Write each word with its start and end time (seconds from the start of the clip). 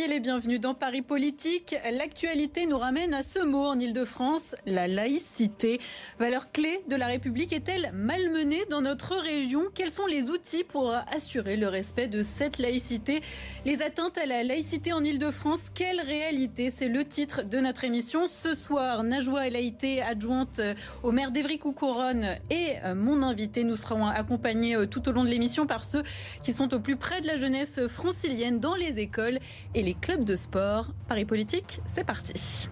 Soyez 0.00 0.14
les 0.14 0.20
bienvenus 0.20 0.60
dans 0.60 0.72
Paris 0.72 1.02
Politique. 1.02 1.76
L'actualité 1.92 2.64
nous 2.64 2.78
ramène 2.78 3.12
à 3.12 3.22
ce 3.22 3.38
mot 3.40 3.64
en 3.64 3.78
Ile-de-France, 3.78 4.54
la 4.64 4.88
laïcité. 4.88 5.78
Valeur 6.18 6.50
clé 6.52 6.80
de 6.88 6.96
la 6.96 7.06
République 7.06 7.52
est-elle 7.52 7.92
malmenée 7.92 8.62
dans 8.70 8.80
notre 8.80 9.14
région? 9.16 9.64
Quels 9.74 9.90
sont 9.90 10.06
les 10.06 10.30
outils 10.30 10.64
pour 10.64 10.90
assurer 11.14 11.58
le 11.58 11.68
respect 11.68 12.08
de 12.08 12.22
cette 12.22 12.56
laïcité? 12.56 13.20
Les 13.66 13.82
atteintes 13.82 14.16
à 14.16 14.24
la 14.24 14.42
laïcité 14.42 14.94
en 14.94 15.04
Ile-de-France, 15.04 15.64
quelle 15.74 16.00
réalité? 16.00 16.70
C'est 16.70 16.88
le 16.88 17.04
titre 17.04 17.42
de 17.42 17.58
notre 17.58 17.84
émission. 17.84 18.26
Ce 18.26 18.54
soir, 18.54 19.02
Najwa 19.02 19.48
Elaïté, 19.48 20.00
adjointe 20.00 20.62
au 21.02 21.12
maire 21.12 21.30
d'Evry-Coucoronne 21.30 22.24
et 22.48 22.76
mon 22.96 23.22
invité. 23.22 23.64
Nous 23.64 23.76
serons 23.76 24.06
accompagnés 24.06 24.78
tout 24.90 25.06
au 25.10 25.12
long 25.12 25.24
de 25.24 25.30
l'émission 25.30 25.66
par 25.66 25.84
ceux 25.84 26.04
qui 26.42 26.54
sont 26.54 26.72
au 26.72 26.80
plus 26.80 26.96
près 26.96 27.20
de 27.20 27.26
la 27.26 27.36
jeunesse 27.36 27.86
francilienne 27.88 28.60
dans 28.60 28.76
les 28.76 28.98
écoles 28.98 29.38
et 29.74 29.82
les 29.82 29.89
clubs 29.94 30.24
de 30.24 30.36
sport. 30.36 30.92
Paris 31.08 31.24
Politique, 31.24 31.80
c'est 31.86 32.04
parti. 32.04 32.68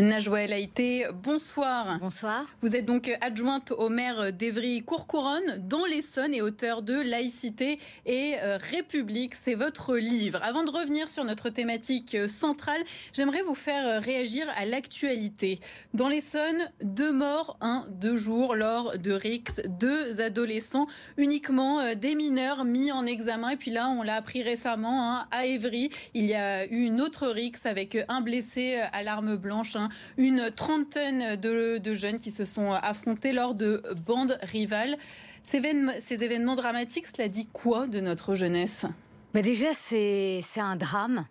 Najwa 0.00 0.42
El 0.42 0.52
Haïté, 0.52 1.06
bonsoir. 1.12 1.98
Bonsoir. 1.98 2.46
Vous 2.62 2.76
êtes 2.76 2.84
donc 2.84 3.10
adjointe 3.20 3.72
au 3.72 3.88
maire 3.88 4.32
d'Evry-Courcouronne, 4.32 5.58
dans 5.66 5.84
l'Essonne 5.86 6.32
et 6.34 6.40
auteur 6.40 6.82
de 6.82 6.94
Laïcité 6.94 7.80
et 8.06 8.36
euh, 8.42 8.58
République. 8.70 9.34
C'est 9.34 9.54
votre 9.54 9.96
livre. 9.96 10.38
Avant 10.44 10.62
de 10.62 10.70
revenir 10.70 11.08
sur 11.08 11.24
notre 11.24 11.50
thématique 11.50 12.14
euh, 12.14 12.28
centrale, 12.28 12.80
j'aimerais 13.12 13.42
vous 13.42 13.56
faire 13.56 13.86
euh, 13.86 13.98
réagir 13.98 14.46
à 14.56 14.66
l'actualité. 14.66 15.58
Dans 15.94 16.08
l'Essonne, 16.08 16.70
deux 16.82 17.12
morts, 17.12 17.56
un, 17.60 17.84
deux 17.90 18.16
jours 18.16 18.54
lors 18.54 18.98
de 18.98 19.12
RIX, 19.12 19.62
deux 19.68 20.20
adolescents, 20.20 20.86
uniquement 21.16 21.94
des 21.94 22.14
mineurs 22.14 22.64
mis 22.64 22.92
en 22.92 23.04
examen. 23.04 23.50
Et 23.50 23.56
puis 23.56 23.72
là, 23.72 23.88
on 23.88 24.02
l'a 24.02 24.14
appris 24.14 24.44
récemment 24.44 25.12
hein, 25.12 25.28
à 25.32 25.46
Évry, 25.46 25.90
il 26.14 26.26
y 26.26 26.34
a 26.34 26.66
eu 26.66 26.84
une 26.84 27.00
autre 27.00 27.26
RIX 27.26 27.66
avec 27.66 27.98
un 28.08 28.20
blessé 28.20 28.80
à 28.92 29.02
l'arme 29.02 29.36
blanche. 29.36 29.74
Hein, 29.74 29.87
une 30.16 30.50
trentaine 30.50 31.36
de, 31.36 31.94
jeunes 31.94 32.18
qui 32.18 32.30
se 32.30 32.44
sont 32.44 32.72
affrontés 32.72 33.32
lors 33.32 33.54
de 33.54 33.82
bandes 34.06 34.38
rivales. 34.42 34.96
Ces 35.42 35.58
événements, 35.58 36.54
dramatiques, 36.54 37.06
cela 37.06 37.28
dit 37.28 37.46
quoi 37.52 37.86
de 37.86 38.00
notre 38.00 38.34
jeunesse? 38.34 38.86
Mais 39.34 39.42
Déjà, 39.42 39.72
c'est 39.72 40.42
un 40.58 40.76
drame. 40.76 41.26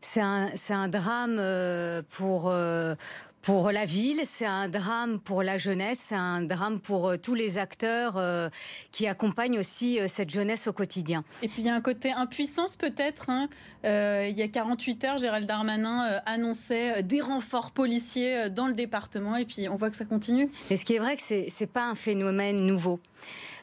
C'est 0.00 0.20
un, 0.20 0.50
un, 0.70 0.88
drame 0.88 1.36
euh, 1.38 2.02
pour, 2.16 2.48
euh, 2.48 2.96
pour 3.42 3.72
la 3.72 3.84
ville, 3.84 4.20
c'est 4.24 4.46
un 4.46 4.68
drame 4.68 5.18
pour 5.18 5.42
la 5.42 5.56
jeunesse, 5.56 5.98
c'est 6.00 6.14
un 6.14 6.42
drame 6.42 6.78
pour 6.78 7.08
euh, 7.08 7.16
tous 7.16 7.34
les 7.34 7.58
acteurs 7.58 8.16
euh, 8.16 8.48
qui 8.92 9.08
accompagnent 9.08 9.58
aussi 9.58 9.98
euh, 9.98 10.06
cette 10.06 10.30
jeunesse 10.30 10.68
au 10.68 10.72
quotidien. 10.72 11.24
Et 11.42 11.48
puis 11.48 11.62
il 11.62 11.66
y 11.66 11.68
a 11.68 11.74
un 11.74 11.80
côté 11.80 12.12
impuissance 12.12 12.76
peut-être. 12.76 13.28
Hein. 13.30 13.48
il 13.82 14.38
y 14.38 14.42
a 14.42 14.48
48 14.48 15.04
heures, 15.04 15.18
Gérald 15.18 15.46
Darmanin 15.46 16.20
annonçait 16.24 17.02
des 17.02 17.20
renforts 17.20 17.72
policiers 17.72 18.48
dans 18.48 18.68
le 18.68 18.74
département 18.74 19.36
et 19.36 19.44
puis 19.44 19.68
on 19.68 19.74
voit 19.74 19.90
que 19.90 19.96
ça 19.96 20.04
continue. 20.04 20.48
Mais 20.70 20.76
ce 20.76 20.84
qui 20.84 20.94
est 20.94 20.98
vrai 20.98 21.16
que 21.16 21.22
c'est 21.22 21.48
n'est 21.60 21.66
pas 21.66 21.84
un 21.84 21.96
phénomène 21.96 22.64
nouveau. 22.64 23.00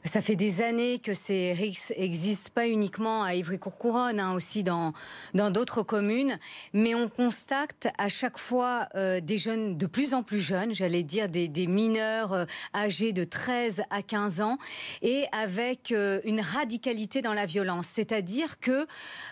Ça 0.05 0.21
fait 0.21 0.37
des 0.37 0.61
années 0.61 0.99
que 0.99 1.13
ces 1.13 1.51
RICS 1.51 1.91
existent 1.97 2.51
pas 2.53 2.67
uniquement 2.67 3.23
à 3.23 3.35
Ivry-Courcouronne, 3.35 4.19
hein, 4.19 4.33
aussi 4.33 4.63
dans 4.63 4.93
d'autres 5.33 5.83
communes, 5.83 6.39
mais 6.71 6.95
on 6.95 7.09
constate 7.09 7.87
à 7.97 8.07
chaque 8.07 8.37
fois 8.37 8.87
euh, 8.95 9.19
des 9.19 9.37
jeunes 9.37 9.77
de 9.77 9.85
plus 9.87 10.13
en 10.13 10.23
plus 10.23 10.39
jeunes, 10.39 10.73
j'allais 10.73 11.03
dire 11.03 11.27
des, 11.27 11.49
des 11.49 11.67
mineurs 11.67 12.31
euh, 12.31 12.45
âgés 12.73 13.11
de 13.11 13.25
13 13.25 13.83
à 13.89 14.01
15 14.01 14.39
ans, 14.39 14.57
et 15.01 15.25
avec 15.33 15.91
euh, 15.91 16.21
une 16.23 16.39
radicalité 16.39 17.21
dans 17.21 17.33
la 17.33 17.45
violence, 17.45 17.87
c'est-à-dire 17.87 18.59
que 18.59 18.87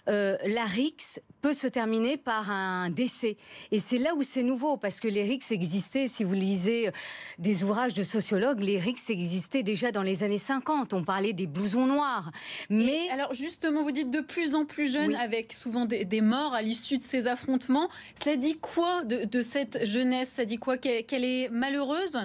la 0.07 0.65
RICS 0.65 1.19
peut 1.41 1.53
se 1.53 1.67
terminer 1.67 2.17
par 2.17 2.51
un 2.51 2.89
décès. 2.89 3.37
Et 3.71 3.79
c'est 3.79 3.97
là 3.97 4.15
où 4.15 4.23
c'est 4.23 4.43
nouveau, 4.43 4.77
parce 4.77 4.99
que 4.99 5.07
les 5.07 5.23
RICS 5.23 5.51
existaient, 5.51 6.07
si 6.07 6.23
vous 6.23 6.33
lisez 6.33 6.89
des 7.37 7.63
ouvrages 7.63 7.93
de 7.93 8.03
sociologues, 8.03 8.61
les 8.61 8.79
RICS 8.79 9.09
existaient 9.09 9.63
déjà 9.63 9.91
dans 9.91 10.01
les 10.01 10.23
années 10.23 10.37
50 10.37 10.56
on 10.93 11.03
parlait 11.03 11.33
des 11.33 11.47
blousons 11.47 11.85
noirs. 11.85 12.31
Mais 12.69 13.09
alors 13.09 13.33
justement, 13.33 13.83
vous 13.83 13.91
dites 13.91 14.11
de 14.11 14.21
plus 14.21 14.55
en 14.55 14.65
plus 14.65 14.91
jeunes, 14.91 15.15
avec 15.15 15.53
souvent 15.53 15.85
des, 15.85 16.21
morts 16.21 16.53
à 16.53 16.61
l'issue 16.61 16.97
de 16.97 17.03
ces 17.03 17.27
affrontements. 17.27 17.89
Cela 18.21 18.35
dit 18.35 18.57
quoi 18.59 19.03
de, 19.03 19.41
cette 19.41 19.85
jeunesse? 19.85 20.33
Ça 20.35 20.45
dit 20.45 20.57
quoi? 20.57 20.77
Qu'elle 20.77 21.23
est 21.23 21.49
malheureuse? 21.49 22.19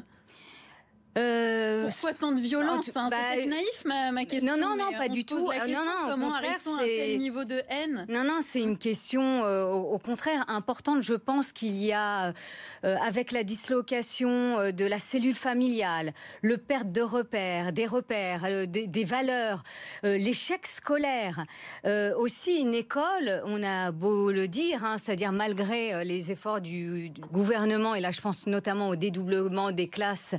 Euh, 1.18 1.84
Pourquoi 1.88 2.14
tant 2.14 2.32
de 2.32 2.40
violence 2.40 2.90
hein, 2.94 3.08
bah, 3.10 3.16
C'est 3.34 3.46
naïf 3.46 3.84
ma, 3.84 4.24
question. 4.24 4.56
Non, 4.56 4.68
non, 4.68 4.76
non, 4.76 4.98
pas 4.98 5.08
du 5.08 5.24
tout. 5.24 5.38
non, 5.38 5.84
non, 5.84 6.14
au 6.14 6.18
contraire, 6.18 6.58
c'est 6.58 7.14
un 7.14 7.18
niveau 7.18 7.44
de 7.44 7.62
haine? 7.68 8.06
Non, 8.08 8.24
non, 8.24 8.38
c'est 8.40 8.60
une 8.60 8.78
question 8.78 9.44
euh, 9.44 9.64
au, 9.64 9.98
contraire 9.98 10.44
importante. 10.48 11.02
Je 11.02 11.14
pense 11.14 11.52
qu'il 11.52 11.74
y 11.74 11.92
a, 11.92 12.32
euh, 12.84 12.96
avec 13.04 13.30
la 13.32 13.44
dislocation 13.44 14.70
de 14.70 14.84
la 14.86 14.98
cellule 14.98 15.34
familiale, 15.34 16.14
le 16.40 16.56
perte 16.56 16.90
de 16.90 17.02
repères, 17.02 17.72
des 17.72 17.86
repères, 17.86 18.66
des, 18.66 19.04
valeurs, 19.04 19.64
l'échec 20.02 20.66
scolaire, 20.66 21.44
aussi 22.16 22.58
une 22.58 22.74
école. 22.74 23.42
On 23.44 23.62
a 23.62 23.92
beau 23.92 24.30
le 24.30 24.48
dire, 24.48 24.84
hein, 24.84 24.96
c'est-à-dire 24.96 25.32
malgré 25.32 26.04
les 26.04 26.32
efforts 26.32 26.60
du, 26.60 27.10
du, 27.10 27.20
gouvernement, 27.20 27.94
et 27.94 28.00
là 28.00 28.10
je 28.12 28.20
pense 28.20 28.46
notamment 28.46 28.88
au 28.88 28.96
dédoublement 28.96 29.72
des 29.72 29.88
classes 29.88 30.34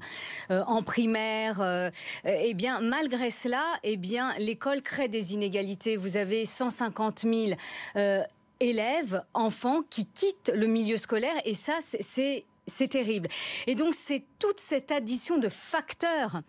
en 0.68 0.84
primaire. 0.84 1.62
Euh, 1.62 1.90
eh 2.26 2.54
bien, 2.54 2.80
malgré 2.80 3.30
cela, 3.30 3.64
eh 3.84 3.98
bien, 3.98 4.34
l'école 4.38 4.82
crée 4.82 5.08
des 5.08 5.34
inégalités. 5.34 5.98
Vous 5.98 6.18
avez 6.18 6.46
150 6.46 7.20
000 7.22 7.54
euh, 7.96 8.22
élèves, 8.60 9.24
enfants 9.34 9.82
qui 9.90 10.06
quittent 10.06 10.52
le 10.54 10.68
milieu 10.68 10.98
scolaire, 10.98 11.36
et 11.46 11.54
ça, 11.54 11.78
c'est 11.82 12.44
c'est 12.66 12.88
terrible. 12.88 13.28
Et 13.68 13.76
donc 13.76 13.94
c'est 13.94 14.24
toute 14.40 14.60
cette 14.60 14.92
addition 14.92 15.38
de 15.38 15.50
facteurs 15.50 16.42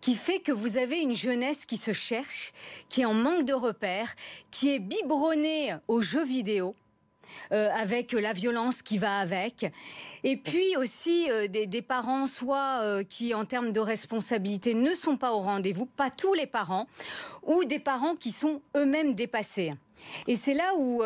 qui 0.00 0.14
fait 0.14 0.40
que 0.40 0.52
vous 0.52 0.76
avez 0.76 1.00
une 1.00 1.14
jeunesse 1.14 1.64
qui 1.64 1.76
se 1.76 1.92
cherche, 1.92 2.52
qui 2.88 3.02
est 3.02 3.04
en 3.06 3.14
manque 3.14 3.44
de 3.44 3.54
repères, 3.54 4.14
qui 4.50 4.70
est 4.70 4.78
biberonnée 4.78 5.74
aux 5.88 6.02
jeux 6.02 6.24
vidéo, 6.24 6.74
euh, 7.52 7.68
avec 7.74 8.12
la 8.12 8.32
violence 8.32 8.82
qui 8.82 8.98
va 8.98 9.18
avec. 9.18 9.66
Et 10.24 10.36
puis 10.36 10.76
aussi 10.76 11.30
euh, 11.30 11.48
des, 11.48 11.82
parents, 11.82 12.26
soit 12.26 12.80
euh, 12.82 13.02
qui 13.02 13.34
en 13.34 13.44
termes 13.44 13.72
de 13.72 13.80
responsabilité 13.80 14.74
ne 14.74 14.92
sont 14.92 15.16
pas 15.16 15.32
au 15.32 15.40
rendez-vous, 15.40 15.86
pas 15.86 16.10
tous 16.10 16.34
les 16.34 16.46
parents, 16.46 16.86
ou 17.42 17.64
des 17.64 17.78
parents 17.78 18.14
qui 18.14 18.30
sont 18.30 18.60
eux-mêmes 18.76 19.14
dépassés. 19.14 19.74
Et 20.26 20.34
c'est 20.34 20.54
là 20.54 20.72
où, 20.76 20.96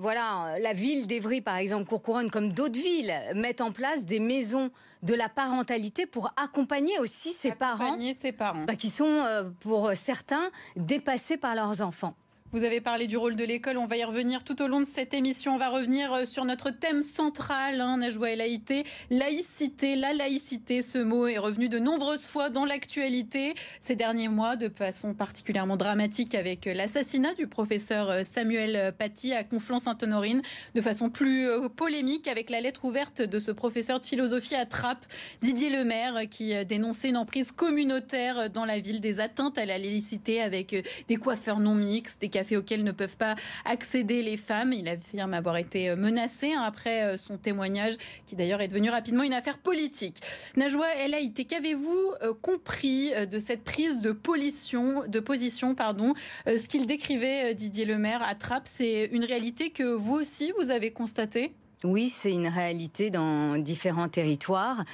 voilà, 0.00 0.58
la 0.60 0.74
ville 0.74 1.06
d'Evry, 1.06 1.40
par 1.40 1.56
exemple, 1.56 1.88
Courcouronne, 1.88 2.30
comme 2.30 2.52
d'autres 2.52 2.78
villes, 2.78 3.14
mettent 3.34 3.62
en 3.62 3.72
place 3.72 4.04
des 4.04 4.20
maisons 4.20 4.70
de 5.02 5.14
la 5.14 5.30
parentalité 5.30 6.04
pour 6.04 6.30
accompagner 6.36 6.98
aussi 6.98 7.32
ces 7.32 7.52
parents, 7.52 7.96
ces 8.20 8.32
parents. 8.32 8.64
Bah, 8.66 8.76
qui 8.76 8.90
sont, 8.90 9.24
pour 9.60 9.92
certains, 9.94 10.50
dépassés 10.76 11.38
par 11.38 11.54
leurs 11.54 11.80
enfants. 11.80 12.14
Vous 12.54 12.62
avez 12.62 12.80
parlé 12.80 13.08
du 13.08 13.16
rôle 13.16 13.34
de 13.34 13.42
l'école, 13.42 13.78
on 13.78 13.86
va 13.86 13.96
y 13.96 14.04
revenir 14.04 14.44
tout 14.44 14.62
au 14.62 14.68
long 14.68 14.78
de 14.78 14.86
cette 14.86 15.12
émission. 15.12 15.56
On 15.56 15.58
va 15.58 15.70
revenir 15.70 16.12
euh, 16.12 16.24
sur 16.24 16.44
notre 16.44 16.70
thème 16.70 17.02
central, 17.02 17.80
hein, 17.80 17.96
Najwa 17.96 18.30
El 18.30 18.40
Haïté, 18.40 18.84
laïcité. 19.10 19.96
La 19.96 20.12
laïcité, 20.12 20.80
ce 20.80 20.98
mot 20.98 21.26
est 21.26 21.38
revenu 21.38 21.68
de 21.68 21.80
nombreuses 21.80 22.24
fois 22.24 22.50
dans 22.50 22.64
l'actualité 22.64 23.54
ces 23.80 23.96
derniers 23.96 24.28
mois, 24.28 24.54
de 24.54 24.68
façon 24.68 25.14
particulièrement 25.14 25.76
dramatique 25.76 26.36
avec 26.36 26.68
euh, 26.68 26.74
l'assassinat 26.74 27.34
du 27.34 27.48
professeur 27.48 28.08
euh, 28.08 28.22
Samuel 28.22 28.94
Paty 28.96 29.32
à 29.32 29.42
Conflans-Sainte-Honorine, 29.42 30.40
de 30.76 30.80
façon 30.80 31.10
plus 31.10 31.48
polémique 31.74 32.28
avec 32.28 32.50
la 32.50 32.60
lettre 32.60 32.84
ouverte 32.84 33.20
de 33.20 33.40
ce 33.40 33.50
professeur 33.50 33.98
de 33.98 34.04
philosophie 34.04 34.54
à 34.54 34.64
Trappes, 34.64 35.06
Didier 35.42 35.70
Lemaire, 35.70 36.28
qui 36.30 36.54
dénonçait 36.66 37.08
une 37.08 37.16
emprise 37.16 37.50
communautaire 37.50 38.48
dans 38.48 38.64
la 38.64 38.78
ville, 38.78 39.00
des 39.00 39.18
atteintes 39.18 39.58
à 39.58 39.66
la 39.66 39.76
laïcité 39.76 40.40
avec 40.40 40.86
des 41.08 41.16
coiffeurs 41.16 41.58
non 41.58 41.74
mixtes, 41.74 42.20
des 42.20 42.28
cafés 42.28 42.43
auxquels 42.52 42.84
ne 42.84 42.92
peuvent 42.92 43.16
pas 43.16 43.34
accéder 43.64 44.22
les 44.22 44.36
femmes. 44.36 44.72
Il 44.72 44.88
affirme 44.88 45.34
avoir 45.34 45.56
été 45.56 45.90
euh, 45.90 45.96
menacé 45.96 46.52
hein, 46.52 46.62
après 46.62 47.02
euh, 47.02 47.16
son 47.16 47.36
témoignage, 47.36 47.94
qui 48.26 48.36
d'ailleurs 48.36 48.60
est 48.60 48.68
devenu 48.68 48.90
rapidement 48.90 49.22
une 49.22 49.32
affaire 49.32 49.58
politique. 49.58 50.20
Najwa 50.56 50.86
El 50.96 51.14
Haïté, 51.14 51.44
qu'avez-vous 51.44 52.14
euh, 52.22 52.34
compris 52.40 53.12
de 53.30 53.38
cette 53.38 53.64
prise 53.64 54.00
de, 54.00 54.12
position, 54.12 55.04
de 55.06 55.20
position 55.20 55.74
pardon, 55.74 56.14
Ce 56.46 56.66
qu'il 56.68 56.86
décrivait 56.86 57.54
Didier 57.54 57.84
Lemaire 57.84 58.22
à 58.22 58.34
Trappes, 58.34 58.68
c'est 58.70 59.06
une 59.12 59.24
réalité 59.24 59.70
que 59.70 59.82
vous 59.82 60.14
aussi, 60.14 60.52
vous 60.58 60.70
avez 60.70 60.90
constatée? 60.90 61.52
Oui, 61.84 62.08
c'est 62.08 62.32
une 62.32 62.48
réalité 62.48 63.10
dans 63.10 63.58
différents 63.58 64.08
territoires. 64.08 64.84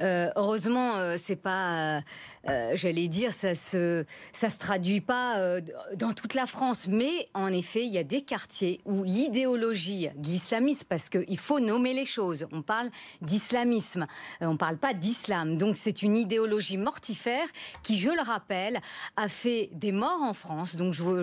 Euh, 0.00 0.30
heureusement, 0.36 0.94
euh, 0.94 1.16
c'est 1.18 1.34
pas, 1.34 2.00
euh, 2.48 2.72
j'allais 2.74 3.08
dire, 3.08 3.32
ça 3.32 3.56
se, 3.56 4.04
ça 4.30 4.48
se 4.48 4.56
traduit 4.56 5.00
pas 5.00 5.58
dans 5.96 6.12
toute 6.12 6.34
la 6.34 6.46
France, 6.46 6.86
mais 6.86 7.28
en 7.34 7.48
effet, 7.48 7.84
il 7.84 7.92
y 7.92 7.98
a 7.98 8.04
des 8.04 8.22
quartiers 8.22 8.80
où 8.84 9.02
l'idéologie 9.02 10.08
de 10.14 10.26
l'islamisme, 10.28 10.84
parce 10.88 11.08
qu'il 11.08 11.38
faut 11.38 11.58
nommer 11.58 11.92
les 11.92 12.04
choses. 12.04 12.46
On 12.52 12.62
parle 12.62 12.88
d'islamisme, 13.20 14.06
on 14.40 14.56
parle 14.56 14.76
pas 14.76 14.94
d'islam. 14.94 15.56
Donc 15.56 15.76
c'est 15.76 16.02
une 16.02 16.16
idéologie 16.16 16.78
mortifère 16.78 17.46
qui, 17.82 17.98
je 17.98 18.10
le 18.10 18.22
rappelle, 18.22 18.78
a 19.16 19.28
fait 19.28 19.70
des 19.72 19.90
morts 19.90 20.22
en 20.22 20.34
France. 20.34 20.76
Donc 20.76 20.94
vous 20.94 21.20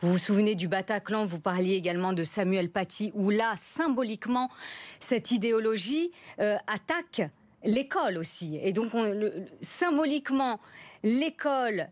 vous 0.00 0.18
souvenez 0.18 0.56
du 0.56 0.66
Bataclan, 0.66 1.26
vous 1.26 1.40
parliez 1.40 1.74
également 1.74 2.12
de 2.12 2.24
Samuel 2.24 2.68
Paty, 2.68 3.12
où 3.14 3.30
là, 3.30 3.52
symboliquement, 3.56 4.31
cette 5.00 5.30
idéologie 5.30 6.12
attaque 6.38 7.22
l'école 7.64 8.18
aussi. 8.18 8.58
Et 8.62 8.72
donc, 8.72 8.92
symboliquement, 9.60 10.60
l'école 11.02 11.88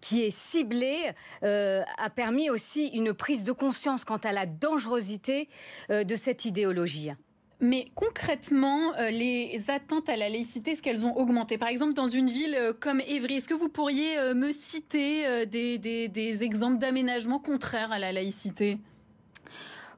qui 0.00 0.22
est 0.22 0.30
ciblée 0.30 1.10
euh, 1.42 1.82
a 1.98 2.10
permis 2.10 2.50
aussi 2.50 2.88
une 2.88 3.12
prise 3.12 3.44
de 3.44 3.52
conscience 3.52 4.04
quant 4.04 4.18
à 4.18 4.32
la 4.32 4.46
dangerosité 4.46 5.48
euh, 5.90 6.04
de 6.04 6.14
cette 6.14 6.44
idéologie. 6.44 7.10
Mais 7.62 7.88
concrètement, 7.94 8.94
euh, 8.98 9.10
les 9.10 9.62
atteintes 9.68 10.08
à 10.08 10.16
la 10.16 10.28
laïcité, 10.30 10.70
est-ce 10.70 10.82
qu'elles 10.82 11.04
ont 11.04 11.16
augmenté? 11.16 11.58
Par 11.58 11.68
exemple, 11.68 11.92
dans 11.92 12.06
une 12.06 12.30
ville 12.30 12.56
comme 12.80 13.00
Évry, 13.00 13.34
est-ce 13.34 13.48
que 13.48 13.54
vous 13.54 13.68
pourriez 13.68 14.16
me 14.34 14.52
citer 14.52 15.44
des, 15.46 15.78
des 15.78 16.42
exemples 16.42 16.78
d'aménagement 16.78 17.38
contraires 17.38 17.92
à 17.92 17.98
la 17.98 18.12
laïcité? 18.12 18.78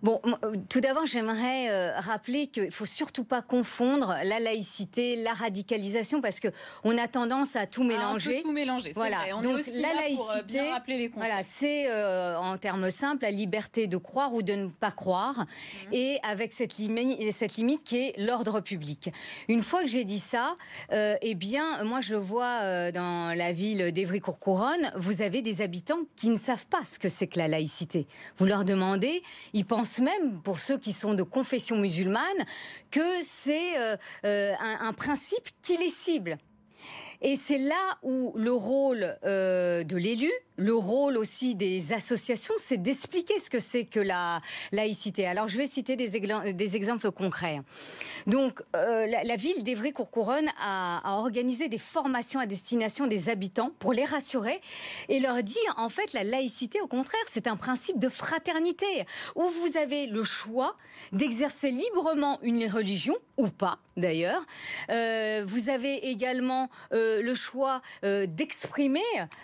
Bon, 0.03 0.21
euh, 0.25 0.53
tout 0.69 0.81
d'abord, 0.81 1.07
j'aimerais 1.07 1.71
euh, 1.71 2.01
rappeler 2.01 2.49
qu'il 2.49 2.73
faut 2.73 2.85
surtout 2.85 3.23
pas 3.23 3.41
confondre 3.41 4.17
la 4.25 4.41
laïcité, 4.41 5.15
la 5.15 5.33
radicalisation, 5.33 6.21
parce 6.21 6.41
que 6.41 6.49
on 6.83 6.99
a 6.99 7.07
tendance 7.07 7.55
à 7.55 7.67
tout 7.67 7.85
mélanger. 7.85 8.39
Ah, 8.41 8.43
tout 8.43 8.53
mélanger. 8.53 8.93
Voilà. 8.97 9.19
Donc 9.43 9.61
la 9.75 9.91
euh, 9.91 9.95
laïcité, 9.95 11.11
voilà, 11.15 11.45
c'est 11.45 11.87
en 12.37 12.59
termes 12.59 12.91
simples 12.91 13.23
la 13.23 13.31
liberté 13.31 13.87
de 13.87 13.97
croire 13.97 14.35
ou 14.35 14.43
de 14.43 14.55
ne 14.55 14.69
pas 14.69 14.91
croire, 14.91 15.39
mhm. 15.39 15.93
et 15.93 16.19
avec 16.25 16.53
cette, 16.53 16.79
limite, 16.79 17.33
cette 17.33 17.57
limite 17.57 17.85
qui 17.85 17.99
est 17.99 18.19
l'ordre 18.19 18.61
public. 18.61 19.13
Une 19.49 19.63
fois 19.63 19.83
que 19.83 19.89
j'ai 19.89 20.05
dit 20.05 20.19
ça, 20.19 20.57
eh 20.91 21.35
bien, 21.37 21.85
moi 21.85 22.01
je 22.01 22.13
le 22.13 22.19
vois 22.19 22.91
dans 22.91 23.37
la 23.37 23.53
ville 23.53 23.93
d'Evry-Courcouronne, 23.93 24.91
vous 24.97 25.23
avez 25.23 25.43
des 25.43 25.63
habitants 25.63 26.01
qui 26.17 26.29
ne 26.29 26.39
savent 26.39 26.67
pas 26.67 26.85
ce 26.85 26.99
que 26.99 27.09
c'est 27.09 27.29
que 27.29 27.39
la 27.39 27.47
laïcité. 27.47 28.09
Vous 28.37 28.47
leur 28.47 28.65
demandez, 28.65 29.23
ils 29.53 29.65
pensent 29.65 29.92
même, 30.01 30.41
pour 30.43 30.59
ceux 30.59 30.79
qui 30.79 30.93
sont 30.93 31.15
de 31.15 31.23
confession 31.23 31.77
musulmane, 31.77 32.23
que 32.91 33.23
c'est 33.23 33.79
euh, 33.79 33.97
euh, 34.25 34.53
un, 34.61 34.93
principe 34.93 35.49
qui 35.63 35.77
les 35.77 35.89
cible. 35.89 36.39
Et 37.23 37.37
c'est 37.37 37.59
là 37.59 37.99
où 38.03 38.33
le 38.37 38.53
rôle 38.53 39.17
euh, 39.25 39.85
de 39.85 39.97
l'élu, 39.97 40.31
le 40.57 40.75
rôle 40.75 41.17
aussi 41.17 41.55
des 41.55 41.93
associations, 41.93 42.55
c'est 42.57 42.77
d'expliquer 42.77 43.39
ce 43.39 43.49
que 43.49 43.59
c'est 43.59 43.85
que 43.85 44.01
la 44.01 44.41
laïcité. 44.73 45.27
Alors 45.27 45.49
je 45.49 45.57
vais 45.57 45.67
citer 45.67 45.97
des, 45.97 46.17
exemples 46.77 47.11
concrets. 47.11 47.61
Donc 48.27 48.63
euh, 48.75 49.07
la, 49.07 49.37
ville 49.37 49.63
d'Evry-Courcouronne 49.63 50.49
a, 50.61 51.17
organisé 51.17 51.69
des 51.69 51.79
formations 51.79 52.41
à 52.41 52.47
destination 52.47 53.07
des 53.07 53.29
habitants 53.29 53.71
pour 53.79 53.93
les 53.93 54.05
rassurer 54.05 54.61
et 55.09 55.21
leur 55.21 55.43
dire 55.43 55.75
en 55.77 55.89
fait 55.89 56.13
la 56.13 56.25
laïcité 56.25 56.81
au 56.81 56.87
contraire 56.87 57.21
c'est 57.29 57.47
un 57.47 57.57
principe 57.57 57.99
de 57.99 58.09
fraternité 58.09 58.87
où 59.37 59.43
vous 59.43 59.77
avez 59.77 60.07
le 60.07 60.23
choix 60.23 60.77
d'exercer 61.13 61.71
librement 61.71 62.39
une 62.43 62.67
religion 62.67 63.17
ou 63.37 63.49
pas 63.49 63.79
d'ailleurs. 63.97 64.45
Euh, 64.91 65.45
vous 65.47 65.69
avez 65.69 66.09
également 66.09 66.69
le 67.21 67.35
choix 67.35 67.83
euh, 68.05 68.27
d'exprimer 68.27 69.01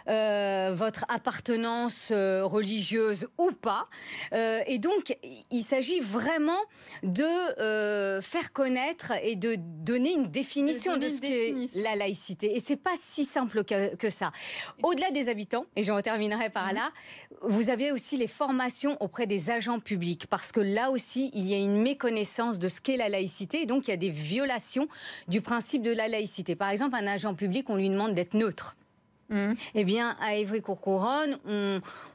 euh, 0.09 0.73
votre 0.75 1.05
appartenance 1.09 2.11
euh, 2.12 2.44
religieuse 2.44 3.29
ou 3.38 3.50
pas. 3.53 3.88
Et 4.32 4.79
donc, 4.79 5.17
il 5.50 5.62
s'agit 5.62 6.00
vraiment 6.00 6.61
de 7.03 8.20
faire 8.20 8.53
connaître 8.53 9.12
et 9.23 9.37
de 9.37 9.56
donner 9.59 10.12
une 10.12 10.29
définition 10.29 10.97
de, 10.97 11.09
ce 11.09 11.20
qu'est 11.20 11.55
la 11.81 11.97
laïcité. 11.97 12.55
Et 12.56 12.61
c'est 12.61 12.76
pas 12.76 12.94
si 13.00 13.25
simple 13.25 13.65
que, 13.65 13.97
que 13.97 14.09
ça. 14.09 14.31
Au-delà 14.82 15.11
des 15.11 15.29
habitants, 15.29 15.67
et 15.76 15.82
j'en 15.82 16.00
terminerai 16.00 16.50
par 16.50 16.73
là, 16.73 16.91
vous 17.43 17.70
avez 17.70 17.93
aussi 17.93 18.17
les 18.17 18.26
formations 18.26 18.97
auprès 19.00 19.26
des 19.26 19.50
agents 19.50 19.81
publics, 19.81 20.26
parce 20.26 20.53
que 20.53 20.61
là 20.61 20.91
aussi, 20.91 21.31
il 21.35 21.47
y 21.47 21.55
a 21.55 21.59
une 21.59 21.81
méconnaissance 21.82 22.59
de 22.59 22.69
ce 22.69 22.81
qu'est 22.81 22.97
la 22.97 23.09
laïcité, 23.09 23.62
et 23.62 23.67
donc 23.67 23.88
il 23.88 23.91
y 23.91 23.94
a 23.94 23.99
des 23.99 24.11
violations 24.11 24.88
du 25.29 25.41
principe 25.41 25.82
de 25.82 25.93
la 25.93 26.09
laïcité. 26.09 26.56
Par 26.56 26.70
exemple, 26.70 26.97
un 26.97 27.06
agent 27.06 27.35
public, 27.35 27.57
on 27.69 27.76
lui 27.76 27.90
demande 27.90 28.14
d'être 28.14 28.34
neutre. 28.34 28.76
Mmh. 29.31 29.52
Eh 29.75 29.84
bien, 29.84 30.16
à 30.20 30.34
Évry-Courcouronne, 30.34 31.38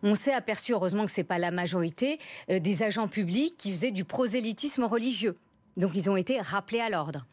on, 0.01 0.15
s'est 0.15 0.33
aperçu, 0.33 0.73
heureusement 0.73 1.05
que 1.05 1.11
ce 1.11 1.21
n'est 1.21 1.25
pas 1.25 1.37
la 1.37 1.51
majorité, 1.51 2.19
euh, 2.49 2.59
des 2.59 2.81
agents 2.81 3.07
publics 3.07 3.55
qui 3.57 3.71
faisaient 3.71 3.91
du 3.91 4.03
prosélytisme 4.03 4.83
religieux. 4.83 5.37
Donc, 5.77 5.91
ils 5.95 6.09
ont 6.09 6.15
été 6.15 6.39
rappelés 6.41 6.79
à 6.79 6.89
l'ordre. 6.89 7.25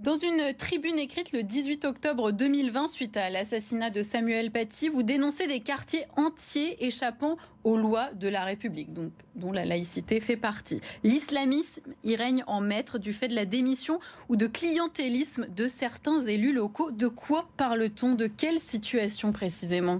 Dans 0.00 0.16
une 0.16 0.52
tribune 0.54 0.98
écrite 0.98 1.30
le 1.30 1.44
18 1.44 1.84
octobre 1.84 2.32
2020 2.32 2.88
suite 2.88 3.16
à 3.16 3.30
l'assassinat 3.30 3.90
de 3.90 4.02
Samuel 4.02 4.50
Paty, 4.50 4.88
vous 4.88 5.04
dénoncez 5.04 5.46
des 5.46 5.60
quartiers 5.60 6.04
entiers 6.16 6.84
échappant 6.84 7.36
aux 7.62 7.76
lois 7.76 8.12
de 8.12 8.26
la 8.26 8.44
République, 8.44 8.92
dont 9.36 9.52
la 9.52 9.64
laïcité 9.64 10.18
fait 10.18 10.36
partie. 10.36 10.80
L'islamisme 11.04 11.94
y 12.02 12.16
règne 12.16 12.42
en 12.48 12.60
maître 12.60 12.98
du 12.98 13.12
fait 13.12 13.28
de 13.28 13.36
la 13.36 13.46
démission 13.46 14.00
ou 14.28 14.34
de 14.34 14.48
clientélisme 14.48 15.46
de 15.54 15.68
certains 15.68 16.20
élus 16.22 16.52
locaux. 16.52 16.90
De 16.90 17.06
quoi 17.06 17.48
parle-t-on? 17.56 18.14
De 18.14 18.26
quelle 18.26 18.58
situation 18.58 19.30
précisément? 19.30 19.98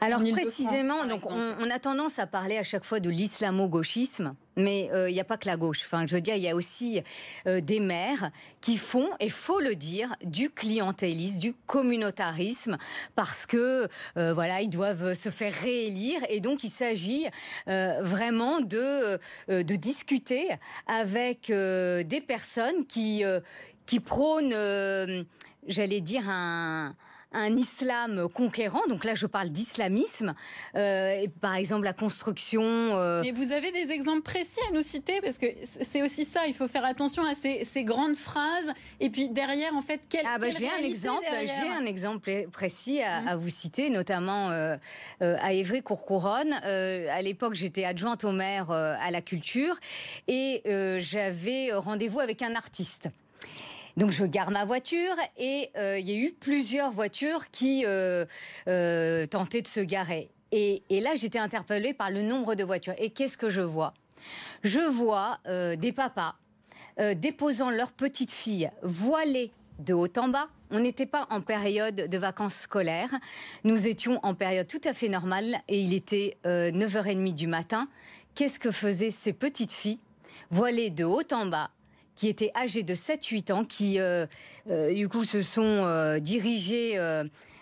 Alors 0.00 0.22
précisément, 0.32 1.06
donc 1.06 1.22
on, 1.26 1.70
a 1.70 1.78
tendance 1.78 2.18
à 2.18 2.26
parler 2.26 2.56
à 2.56 2.62
chaque 2.62 2.84
fois 2.84 3.00
de 3.00 3.10
l'islamo-gauchisme, 3.10 4.34
mais 4.56 4.84
il 4.86 4.92
euh, 4.92 5.10
n'y 5.10 5.20
a 5.20 5.24
pas 5.24 5.36
que 5.36 5.46
la 5.46 5.56
gauche. 5.56 5.80
Enfin, 5.84 6.06
je 6.06 6.14
veux 6.14 6.20
dire, 6.20 6.36
il 6.36 6.42
y 6.42 6.48
a 6.48 6.54
aussi 6.54 7.02
euh, 7.46 7.60
des 7.60 7.80
maires 7.80 8.30
qui 8.60 8.76
font, 8.76 9.08
et 9.18 9.28
faut 9.28 9.60
le 9.60 9.74
dire, 9.74 10.14
du 10.22 10.50
clientélisme, 10.50 11.38
du 11.38 11.54
communautarisme, 11.66 12.78
parce 13.16 13.44
que 13.44 13.88
euh, 14.16 14.32
voilà, 14.32 14.60
ils 14.60 14.68
doivent 14.68 15.14
se 15.14 15.30
faire 15.30 15.52
réélire, 15.52 16.20
et 16.28 16.40
donc 16.40 16.62
il 16.64 16.70
s'agit 16.70 17.26
vraiment 17.66 18.60
de 18.60 19.18
de 19.48 19.76
discuter 19.76 20.48
avec 20.86 21.48
des 21.48 22.22
personnes 22.26 22.86
qui 22.86 23.22
qui 23.86 24.00
prônent, 24.00 25.24
j'allais 25.66 26.00
dire 26.00 26.28
un 26.28 26.94
un 27.32 27.54
islam 27.56 28.28
conquérant. 28.32 28.86
Donc 28.88 29.04
là, 29.04 29.14
je 29.14 29.26
parle 29.26 29.50
d'islamisme. 29.50 30.34
Euh, 30.74 31.26
par 31.40 31.54
exemple, 31.54 31.84
la 31.84 31.92
construction. 31.92 32.62
Euh, 32.62 33.22
Mais 33.22 33.32
vous 33.32 33.52
avez 33.52 33.70
des 33.70 33.90
exemples 33.90 34.22
précis 34.22 34.60
à 34.68 34.72
nous 34.72 34.82
citer 34.82 35.20
parce 35.20 35.38
que 35.38 35.46
c'est 35.82 36.02
aussi 36.02 36.24
ça. 36.24 36.46
Il 36.46 36.54
faut 36.54 36.68
faire 36.68 36.84
attention 36.84 37.24
à 37.24 37.34
ces, 37.34 37.84
grandes 37.84 38.16
phrases. 38.16 38.72
Et 39.00 39.10
puis 39.10 39.28
derrière, 39.28 39.74
en 39.74 39.82
fait, 39.82 40.00
quel, 40.08 40.22
ah 40.26 40.38
bah, 40.38 40.48
j'ai 40.50 40.68
un 40.68 40.84
exemple. 40.84 41.24
J'ai 41.30 41.68
un 41.68 41.84
exemple 41.84 42.46
précis 42.50 43.00
à, 43.02 43.36
mmh. 43.36 43.38
vous 43.38 43.48
citer, 43.48 43.90
notamment 43.90 44.50
euh, 44.50 44.76
à 45.20 45.52
Évry-Courcouronne. 45.52 46.52
à 46.52 47.22
l'époque, 47.22 47.54
j'étais 47.54 47.84
adjointe 47.84 48.24
au 48.24 48.32
maire 48.32 48.70
à 48.70 49.10
la 49.10 49.20
culture 49.20 49.76
et 50.26 50.62
j'avais 50.98 51.72
rendez-vous 51.72 52.20
avec 52.20 52.42
un 52.42 52.54
artiste. 52.54 53.10
Donc 53.98 54.12
je 54.12 54.24
garde 54.24 54.52
ma 54.52 54.64
voiture 54.64 55.16
et 55.36 55.70
euh, 55.76 55.98
il 55.98 56.08
y 56.08 56.12
a 56.12 56.16
eu 56.16 56.32
plusieurs 56.32 56.92
voitures 56.92 57.50
qui 57.50 57.84
euh, 57.84 58.26
euh, 58.68 59.26
tentaient 59.26 59.60
de 59.60 59.66
se 59.66 59.80
garer. 59.80 60.30
Et, 60.52 60.82
là, 60.88 61.16
j'étais 61.16 61.40
interpellée 61.40 61.92
par 61.92 62.10
le 62.10 62.22
nombre 62.22 62.54
de 62.54 62.62
voitures. 62.62 62.94
Et 62.98 63.10
qu'est-ce 63.10 63.36
que 63.36 63.50
je 63.50 63.60
vois? 63.60 63.92
Je 64.62 64.80
vois 64.80 65.40
des 65.44 65.92
papas 65.92 66.36
déposant 67.16 67.70
leur 67.70 67.92
petite 67.92 68.30
fille 68.30 68.70
voilée 68.82 69.52
de 69.78 69.92
haut 69.92 70.08
en 70.16 70.28
bas. 70.28 70.48
On 70.70 70.80
n'était 70.80 71.04
pas 71.04 71.26
en 71.30 71.42
période 71.42 71.94
de 71.94 72.18
vacances 72.18 72.54
scolaires. 72.54 73.12
Nous 73.64 73.86
étions 73.86 74.20
en 74.22 74.32
période 74.32 74.66
tout 74.66 74.80
à 74.84 74.94
fait 74.94 75.10
normale 75.10 75.60
et 75.68 75.80
il 75.80 75.92
était 75.92 76.38
9h30 76.46 77.34
du 77.34 77.46
matin. 77.46 77.86
Qu'est-ce 78.34 78.58
que 78.58 78.70
faisaient 78.70 79.10
ces 79.10 79.34
petites 79.34 79.72
filles 79.72 80.00
voilées 80.50 80.88
de 80.88 81.04
haut 81.04 81.20
en 81.30 81.44
bas? 81.44 81.70
Qui 82.18 82.26
étaient 82.26 82.50
âgés 82.56 82.82
de 82.82 82.94
7-8 82.94 83.52
ans, 83.52 83.64
qui 83.64 84.00
euh, 84.00 84.26
euh, 84.68 84.92
du 84.92 85.08
coup 85.08 85.22
se 85.22 85.40
sont 85.40 85.62
euh, 85.62 86.18
dirigés 86.18 86.96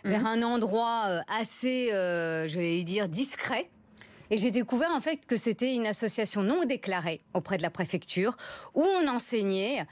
vers 0.03 0.21
mhm. 0.23 0.27
un 0.27 0.43
endroit 0.43 1.21
assez, 1.29 1.89
je 1.91 2.57
vais 2.57 2.83
dire, 2.83 3.07
discret. 3.09 3.69
Et 4.31 4.39
j'ai 4.39 4.51
découvert 4.51 4.91
en 4.93 5.01
fait 5.01 5.27
que 5.27 5.37
c'était 5.37 5.75
une 5.75 5.87
association 5.87 6.43
non 6.43 6.65
déclarée 6.65 7.21
auprès 7.35 7.59
de 7.59 7.63
la 7.63 7.71
préfecture 7.71 8.37
où 8.75 8.83
on 8.83 9.07
enseignait 9.07 9.87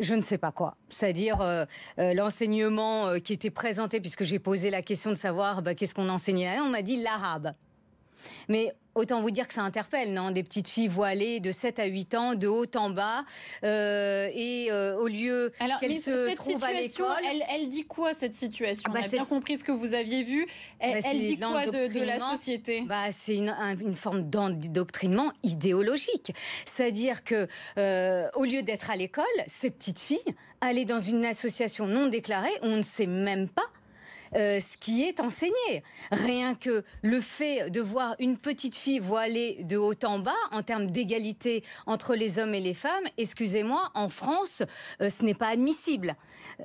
je 0.00 0.14
ne 0.14 0.22
sais 0.22 0.38
pas 0.38 0.50
quoi. 0.50 0.76
C'est-à-dire 0.88 1.66
l'enseignement 1.98 3.20
qui 3.20 3.32
était 3.32 3.50
présenté, 3.50 4.00
puisque 4.00 4.24
j'ai 4.24 4.40
posé 4.40 4.70
la 4.70 4.82
question 4.82 5.10
de 5.10 5.16
savoir 5.16 5.62
bah, 5.62 5.74
qu'est-ce 5.74 5.94
qu'on 5.94 6.08
enseignait. 6.08 6.58
On 6.60 6.68
m'a 6.68 6.82
dit 6.82 7.00
l'arabe. 7.00 7.54
Mais 8.48 8.74
Autant 8.94 9.20
vous 9.20 9.32
dire 9.32 9.48
que 9.48 9.54
ça 9.54 9.62
interpelle, 9.62 10.12
non? 10.12 10.30
Des 10.30 10.44
petites 10.44 10.68
filles 10.68 10.86
voilées 10.86 11.40
de 11.40 11.50
7 11.50 11.80
à 11.80 11.86
8 11.86 12.14
ans, 12.14 12.34
de 12.36 12.46
haut 12.46 12.66
en 12.76 12.90
bas, 12.90 13.24
euh, 13.64 14.28
et 14.32 14.68
euh, 14.70 14.96
au 14.98 15.08
lieu 15.08 15.52
qu'elles 15.80 15.98
se 15.98 16.32
trouvent 16.34 16.62
à 16.62 16.72
l'école... 16.72 17.06
Elle, 17.28 17.42
elle, 17.52 17.68
dit 17.68 17.86
quoi, 17.86 18.14
cette 18.14 18.36
situation? 18.36 18.92
Bah, 18.92 19.00
On 19.02 19.04
a 19.04 19.08
bien 19.08 19.24
compris 19.24 19.58
ce 19.58 19.64
que 19.64 19.72
vous 19.72 19.94
aviez 19.94 20.22
vu. 20.22 20.46
Elle, 20.78 21.02
bah, 21.02 21.08
dit 21.12 21.36
quoi 21.36 21.66
de, 21.66 22.04
la 22.04 22.20
société? 22.20 22.82
Bah, 22.86 23.10
C'est 23.10 23.34
une, 23.34 23.54
une, 23.80 23.96
forme 23.96 24.22
d'endoctrinement 24.30 25.32
idéologique. 25.42 26.32
C'est-à-dire 26.64 27.24
que, 27.24 27.48
euh, 27.78 28.28
au 28.34 28.44
lieu 28.44 28.62
d'être 28.62 28.92
à 28.92 28.96
l'école, 28.96 29.24
ces 29.48 29.70
petites 29.70 29.98
filles 29.98 30.34
allaient 30.60 30.84
dans 30.84 31.00
une 31.00 31.24
association 31.24 31.88
non 31.88 32.06
déclarée, 32.06 32.54
on 32.62 32.76
ne 32.76 32.82
sait 32.82 33.06
même 33.06 33.48
pas 33.48 33.66
euh, 34.36 34.60
ce 34.60 34.76
qui 34.76 35.02
est 35.02 35.20
enseigné. 35.20 35.82
Rien 36.10 36.54
que 36.54 36.84
le 37.02 37.20
fait 37.20 37.70
de 37.70 37.80
voir 37.80 38.16
une 38.18 38.36
petite 38.36 38.74
fille 38.74 38.98
voilée 38.98 39.64
de 39.64 39.76
haut 39.76 39.94
en 40.04 40.18
bas 40.18 40.32
en 40.50 40.62
termes 40.62 40.90
d'égalité 40.90 41.62
entre 41.86 42.14
les 42.14 42.38
hommes 42.38 42.54
et 42.54 42.60
les 42.60 42.74
femmes, 42.74 43.04
excusez-moi, 43.16 43.90
en 43.94 44.08
France, 44.08 44.62
euh, 45.00 45.08
ce 45.08 45.24
n'est 45.24 45.34
pas 45.34 45.48
admissible. 45.48 46.16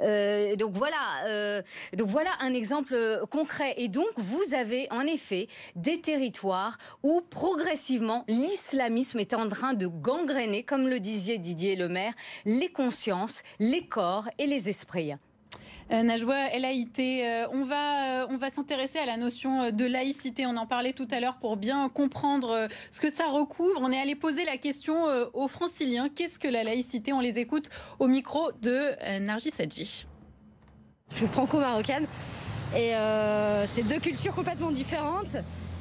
Euh, 0.02 0.56
donc 0.56 0.72
voilà, 0.74 1.64
donc 1.94 2.08
voilà 2.08 2.32
un 2.40 2.54
exemple 2.54 2.96
concret. 3.30 3.74
Et 3.78 3.88
donc 3.88 4.10
vous 4.18 4.54
avez 4.54 4.88
en 4.92 5.02
effet 5.02 5.48
des 5.76 6.02
territoires 6.02 6.78
où 7.04 7.22
progressivement 7.22 8.26
l'islamisme 8.28 9.20
est 9.20 9.34
en 9.34 9.48
train 9.48 9.74
de 9.74 9.88
gangréner, 9.88 10.64
comme 10.64 10.88
le 10.88 11.00
disait 11.00 11.38
Didier 11.38 11.76
Lemaire, 11.76 12.14
les 12.46 12.70
consciences, 12.70 13.44
les 13.60 13.86
corps 13.86 14.28
et 14.38 14.46
les 14.46 14.70
esprits. 14.70 15.14
Euh, 15.92 16.04
Najwa 16.04 16.36
laïcité, 16.60 17.28
euh, 17.28 17.48
on 17.52 17.64
va, 17.64 18.22
euh, 18.22 18.28
on 18.30 18.38
va 18.38 18.52
s'intéresser 18.52 19.00
à 19.00 19.08
la 19.08 19.18
notion 19.18 19.72
de 19.72 19.86
laïcité. 19.86 20.46
On 20.46 20.56
en 20.56 20.68
parlait 20.68 20.94
tout 20.94 21.08
à 21.10 21.20
l'heure 21.20 21.38
pour 21.38 21.58
bien 21.58 21.90
comprendre 21.90 22.68
ce 22.92 23.00
que 23.00 23.10
ça 23.10 23.26
recouvre. 23.28 23.80
On 23.82 23.92
est 23.92 24.00
allé 24.00 24.16
poser 24.16 24.46
la 24.46 24.58
question 24.58 25.06
aux 25.34 25.48
franciliens. 25.48 26.10
Qu'est-ce 26.10 26.38
que 26.38 26.48
la 26.48 26.64
laïcité? 26.64 27.12
On 27.12 27.20
les 27.20 27.40
écoute 27.40 27.70
au 27.98 28.08
micro 28.08 28.52
de 28.62 29.20
Narji 29.20 29.50
Sadji. 29.50 30.06
Je 31.12 31.16
suis 31.16 31.28
franco-marocaine 31.28 32.06
et 32.76 32.94
c'est 33.66 33.88
deux 33.88 34.00
cultures 34.00 34.36
complètement 34.36 34.72
différentes. 34.72 35.38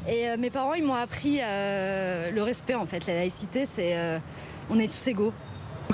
Et 0.08 0.36
mes 0.38 0.50
parents, 0.50 0.74
ils 0.74 0.84
m'ont 0.84 0.94
appris 0.94 1.38
le 1.38 2.40
respect 2.40 2.74
en 2.74 2.86
fait. 2.86 3.06
La 3.06 3.14
laïcité, 3.14 3.66
c'est 3.66 4.20
on 4.70 4.78
est 4.78 4.90
tous 4.90 5.08
égaux. 5.08 5.32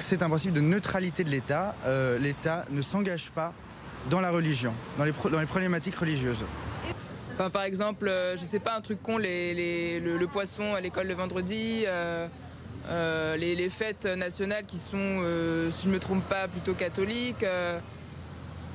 C'est 0.00 0.22
un 0.22 0.28
principe 0.28 0.52
de 0.52 0.60
neutralité 0.60 1.24
de 1.24 1.30
l'État. 1.30 1.74
L'État 2.20 2.64
ne 2.70 2.82
s'engage 2.82 3.30
pas 3.30 3.52
dans 4.10 4.20
la 4.20 4.30
religion, 4.30 4.72
dans 4.98 5.04
les, 5.04 5.12
dans 5.30 5.40
les 5.40 5.46
problématiques 5.46 5.96
religieuses. 5.96 6.44
Enfin, 7.34 7.50
par 7.50 7.62
exemple, 7.62 8.06
euh, 8.06 8.36
je 8.36 8.44
sais 8.44 8.60
pas, 8.60 8.76
un 8.76 8.80
truc 8.80 9.02
con, 9.02 9.18
les, 9.18 9.98
le, 10.00 10.26
poisson 10.26 10.74
à 10.74 10.80
l'école 10.80 11.08
le 11.08 11.14
vendredi, 11.14 11.84
euh, 11.86 12.28
euh, 12.88 13.36
les, 13.36 13.68
fêtes 13.68 14.06
nationales 14.06 14.64
qui 14.66 14.78
sont, 14.78 15.20
si 15.70 15.84
je 15.84 15.88
me 15.88 15.98
trompe 15.98 16.22
pas, 16.28 16.46
plutôt 16.46 16.74
catholiques. 16.74 17.44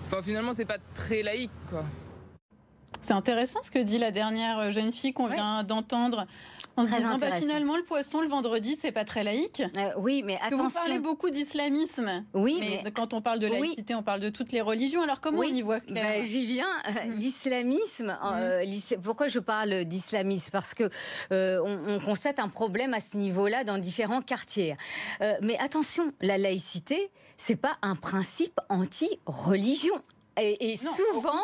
Enfin, 0.07 0.21
finalement, 0.21 0.51
c'est 0.51 0.65
pas 0.65 0.79
très 0.93 1.23
laïque, 1.23 1.51
quoi. 1.69 1.85
C'est 3.01 3.13
intéressant 3.13 3.61
ce 3.61 3.71
que 3.71 3.79
dit 3.79 3.97
la 3.97 4.11
dernière 4.11 4.71
jeune 4.71 4.91
fille 4.91 5.13
qu'on 5.13 5.27
vient 5.27 5.63
d'entendre. 5.63 6.25
En 6.79 6.83
se 6.85 6.95
disant, 6.95 7.17
bah, 7.17 7.31
finalement, 7.31 7.75
le 7.75 7.83
poisson 7.83 8.21
le 8.21 8.29
vendredi, 8.29 8.77
c'est 8.79 8.91
pas 8.91 9.03
très 9.03 9.23
laïque. 9.23 9.61
Euh, 9.77 9.89
oui, 9.97 10.23
mais 10.25 10.37
attention. 10.37 10.67
vous 10.67 10.73
parlez 10.73 10.99
beaucoup 10.99 11.29
d'islamisme. 11.29 12.23
Oui, 12.33 12.57
mais, 12.59 12.91
quand 12.91 13.13
on 13.13 13.21
parle 13.21 13.39
de 13.39 13.47
laïcité, 13.47 13.95
on 13.95 14.03
parle 14.03 14.21
de 14.21 14.29
toutes 14.29 14.51
les 14.53 14.61
religions. 14.61 15.01
Alors 15.01 15.19
comment 15.19 15.39
on 15.39 15.43
y 15.43 15.61
voit 15.61 15.79
bah, 15.89 16.21
J'y 16.21 16.45
viens. 16.45 16.67
Euh, 16.87 17.07
mm. 17.07 17.11
L'islamisme. 17.11 18.17
Euh, 18.23 18.65
mm. 18.65 19.01
pourquoi 19.03 19.27
je 19.27 19.39
parle 19.39 19.83
d'islamisme? 19.85 20.51
Parce 20.51 20.73
que 20.73 20.89
on, 21.31 21.95
on, 21.95 21.99
constate 21.99 22.39
un 22.39 22.49
problème 22.49 22.93
à 22.93 22.99
ce 22.99 23.17
niveau-là 23.17 23.63
dans 23.63 23.77
différents 23.77 24.21
quartiers. 24.21 24.77
mais 25.41 25.57
attention, 25.59 26.09
la 26.21 26.37
laïcité, 26.37 27.11
c'est 27.37 27.55
pas 27.55 27.77
un 27.81 27.95
principe 27.95 28.59
anti-religion. 28.69 30.01
Et, 30.41 30.75
souvent, 30.75 31.41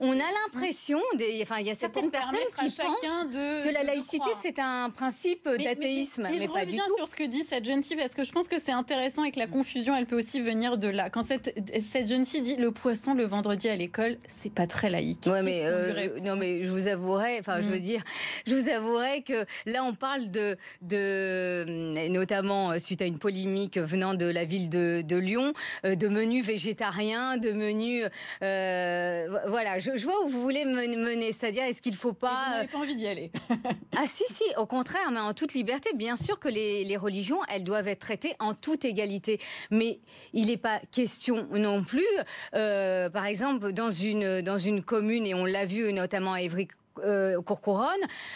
on 0.00 0.12
a 0.12 0.16
l'impression, 0.16 1.00
enfin, 1.42 1.58
il 1.60 1.66
y 1.66 1.70
a 1.70 1.74
certaines 1.74 2.10
personnes 2.10 2.38
qui 2.58 2.70
pensent 2.70 3.32
que 3.32 3.72
la 3.72 3.82
laïcité 3.82 4.30
c'est 4.40 4.58
un 4.58 4.90
principe 4.90 5.48
d'athéisme, 5.48 6.28
mais, 6.30 6.38
mais, 6.38 6.48
pas 6.48 6.64
du 6.64 6.76
tout. 6.76 6.96
sur 6.96 7.08
ce 7.08 7.14
que 7.14 7.24
dit 7.24 7.44
cette 7.44 7.64
jeune 7.64 7.82
fille 7.82 7.96
parce 7.96 8.14
que 8.14 8.24
je 8.24 8.32
pense 8.32 8.48
que 8.48 8.60
c'est 8.60 8.72
intéressant 8.72 9.24
et 9.24 9.30
que 9.30 9.38
la 9.38 9.46
confusion, 9.46 9.94
elle 9.96 10.06
peut 10.06 10.18
aussi 10.18 10.40
venir 10.40 10.78
de 10.78 10.88
là. 10.88 11.10
Quand 11.10 11.22
cette, 11.22 11.54
cette 11.90 12.08
jeune 12.08 12.24
fille 12.24 12.42
dit 12.42 12.56
le 12.56 12.70
poisson 12.70 13.14
le 13.14 13.24
vendredi 13.24 13.68
à 13.68 13.76
l'école, 13.76 14.16
c'est 14.28 14.52
pas 14.52 14.66
très 14.66 14.90
laïque. 14.90 15.26
Ouais, 15.26 15.42
mais 15.42 15.62
euh, 15.64 16.20
non, 16.20 16.36
mais 16.36 16.62
je 16.62 16.70
vous 16.70 16.88
avouerai, 16.88 17.38
enfin, 17.40 17.60
je 17.60 17.68
veux 17.68 17.78
mm. 17.78 17.82
dire, 17.82 18.02
je 18.46 18.54
vous 18.54 18.68
avouerai 18.68 19.22
que 19.22 19.44
là, 19.66 19.84
on 19.84 19.94
parle 19.94 20.30
de, 20.30 20.56
de 20.82 22.08
notamment 22.08 22.72
euh, 22.72 22.78
suite 22.78 23.02
à 23.02 23.06
une 23.06 23.18
polémique 23.18 23.78
venant 23.78 24.14
de 24.14 24.26
la 24.26 24.44
ville 24.44 24.68
de, 24.68 25.02
de 25.06 25.16
Lyon, 25.16 25.52
euh, 25.84 25.94
de 25.94 26.08
menus 26.08 26.44
végétariens, 26.44 27.36
de 27.36 27.52
menus 27.52 28.04
euh, 28.42 29.38
voilà, 29.46 29.78
je, 29.78 29.90
vois 30.04 30.24
où 30.24 30.28
vous 30.28 30.42
voulez 30.42 30.64
mener, 30.64 31.32
c'est-à-dire 31.32 31.64
est-ce 31.64 31.82
qu'il 31.82 31.92
ne 31.92 31.96
faut 31.96 32.12
pas... 32.12 32.44
vous 32.46 32.54
n'avez 32.56 32.68
pas 32.68 32.78
envie 32.78 32.96
d'y 32.96 33.06
aller. 33.06 33.30
ah 33.96 34.04
si, 34.06 34.24
si, 34.32 34.44
au 34.56 34.66
contraire, 34.66 35.10
mais 35.12 35.20
en 35.20 35.34
toute 35.34 35.54
liberté. 35.54 35.90
Bien 35.94 36.16
sûr 36.16 36.38
que 36.38 36.48
les, 36.48 36.96
religions, 36.96 37.40
elles 37.48 37.64
doivent 37.64 37.88
être 37.88 38.00
traitées 38.00 38.34
en 38.38 38.54
toute 38.54 38.84
égalité. 38.84 39.40
Mais 39.70 40.00
il 40.32 40.46
n'est 40.46 40.56
pas 40.56 40.80
question 40.92 41.46
non 41.52 41.82
plus, 41.82 42.06
euh, 42.54 43.10
par 43.10 43.26
exemple, 43.26 43.72
dans 43.72 43.90
une, 43.90 44.42
dans 44.42 44.58
une 44.58 44.82
commune, 44.82 45.26
et 45.26 45.34
on 45.34 45.44
l'a 45.44 45.66
vu 45.66 45.92
notamment 45.92 46.32
à 46.32 46.42
Évry 46.42 46.68
euh, 47.04 47.42
Courcouronne, 47.42 47.86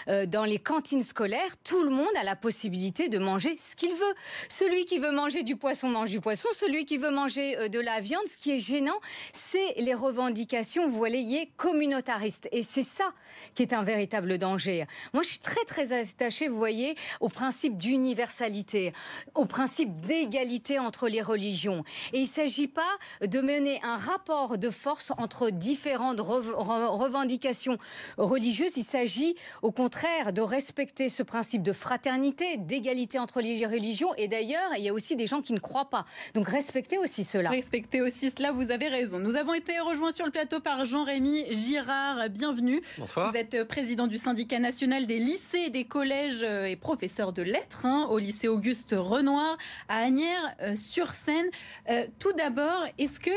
euh, 0.09 0.27
dans 0.27 0.45
les 0.45 0.59
cantines 0.59 1.03
scolaires, 1.03 1.57
tout 1.65 1.83
le 1.83 1.91
monde 1.91 2.11
a 2.19 2.25
la 2.25 2.37
possibilité 2.37 3.09
de 3.09 3.19
manger 3.19 3.57
ce 3.57 3.77
qu'il 3.77 3.91
veut. 3.91 4.15
Celui 4.49 4.85
qui 4.85 4.99
veut 4.99 5.13
manger 5.13 5.43
du 5.43 5.57
poisson 5.57 5.89
mange 5.89 6.11
du 6.11 6.21
poisson, 6.21 6.49
celui 6.55 6.85
qui 6.85 6.99
veut 6.99 7.11
manger 7.11 7.57
euh, 7.59 7.69
de 7.69 7.81
la 7.81 8.01
viande. 8.01 8.27
Ce 8.27 8.37
qui 8.37 8.53
est 8.53 8.59
gênant, 8.59 8.99
c'est 9.33 9.75
les 9.77 9.95
revendications 9.95 10.89
voyez, 10.89 11.51
communautaristes. 11.57 12.49
Et 12.53 12.63
c'est 12.63 12.83
ça 12.83 13.13
qui 13.55 13.63
est 13.63 13.73
un 13.73 13.83
véritable 13.83 14.39
danger. 14.39 14.87
Moi, 15.15 15.23
je 15.23 15.31
suis 15.31 15.39
très 15.39 15.65
très 15.65 15.93
attachée, 15.93 16.49
vous 16.49 16.59
voyez, 16.59 16.97
au 17.21 17.29
principe 17.29 17.77
d'universalité, 17.77 18.93
au 19.35 19.47
principe 19.47 20.01
d'égalité 20.01 20.79
entre 20.79 21.09
les 21.09 21.23
religions. 21.23 21.83
Et 22.13 22.19
il 22.19 22.23
ne 22.23 22.29
s'agit 22.29 22.69
pas 22.69 22.83
de 23.23 23.41
mener 23.41 23.81
un 23.83 23.97
rapport 23.97 24.59
de 24.59 24.71
force 24.71 25.13
entre 25.19 25.51
différentes 25.51 26.21
revendications 26.21 27.79
religieuses 28.19 28.50
il 28.59 28.85
s'agit 28.85 29.37
au 29.63 29.73
contraire 29.73 30.33
de 30.33 30.41
respecter 30.41 31.09
ce 31.09 31.23
principe 31.23 31.63
de 31.63 31.73
fraternité, 31.73 32.57
d'égalité 32.57 33.19
entre 33.19 33.41
les 33.41 33.67
religions. 33.67 34.15
Et 34.17 34.29
d'ailleurs, 34.29 34.71
il 34.77 34.85
y 34.85 34.89
a 34.89 34.93
aussi 34.93 35.17
des 35.17 35.27
gens 35.27 35.41
qui 35.41 35.53
ne 35.53 35.59
croient 35.59 35.91
pas. 35.91 36.05
Donc 36.35 36.49
respectez 36.49 36.99
aussi 36.99 37.25
cela. 37.25 37.51
Respectez 37.51 38.01
aussi 38.01 38.31
cela, 38.31 38.53
vous 38.53 38.71
avez 38.71 38.89
raison. 38.89 39.19
Nous 39.19 39.37
avons 39.37 39.55
été 39.55 39.79
rejoints 39.81 40.13
sur 40.13 40.25
le 40.25 40.33
plateau 40.33 40.61
par 40.61 40.85
Jean-Rémy 40.85 41.53
Girard. 41.53 42.29
Bienvenue. 42.31 42.81
Bonsoir. 42.99 43.31
Vous 43.31 43.37
êtes 43.37 43.65
président 43.65 44.07
du 44.07 44.19
syndicat 44.19 44.59
national 44.59 45.07
des 45.07 45.19
lycées, 45.19 45.71
des 45.71 45.85
collèges 45.85 46.43
et 46.43 46.77
professeur 46.77 47.33
de 47.33 47.43
lettres 47.43 47.87
hein, 47.87 48.07
au 48.11 48.19
lycée 48.19 48.49
Auguste 48.49 48.95
Renoir 48.97 49.57
à 49.89 49.99
Agnières-sur-Seine. 49.99 51.47
Euh, 51.89 52.07
tout 52.19 52.33
d'abord, 52.33 52.85
est-ce 52.99 53.21
que 53.21 53.31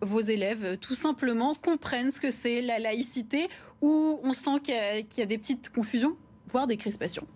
vos 0.00 0.20
élèves, 0.20 0.78
tout 0.78 0.94
simplement, 0.94 1.54
comprennent 1.54 2.10
ce 2.10 2.20
que 2.20 2.30
c'est 2.30 2.60
la 2.60 2.78
laïcité 2.78 3.48
ou 3.80 4.20
on 4.22 4.32
sent 4.32 4.60
qu'il 4.62 4.74
y, 4.74 5.22
a 5.22 5.26
des 5.26 5.38
petites 5.38 5.70
confusions, 5.70 6.16
voire 6.48 6.66
des 6.66 6.76
crispations 6.76 7.26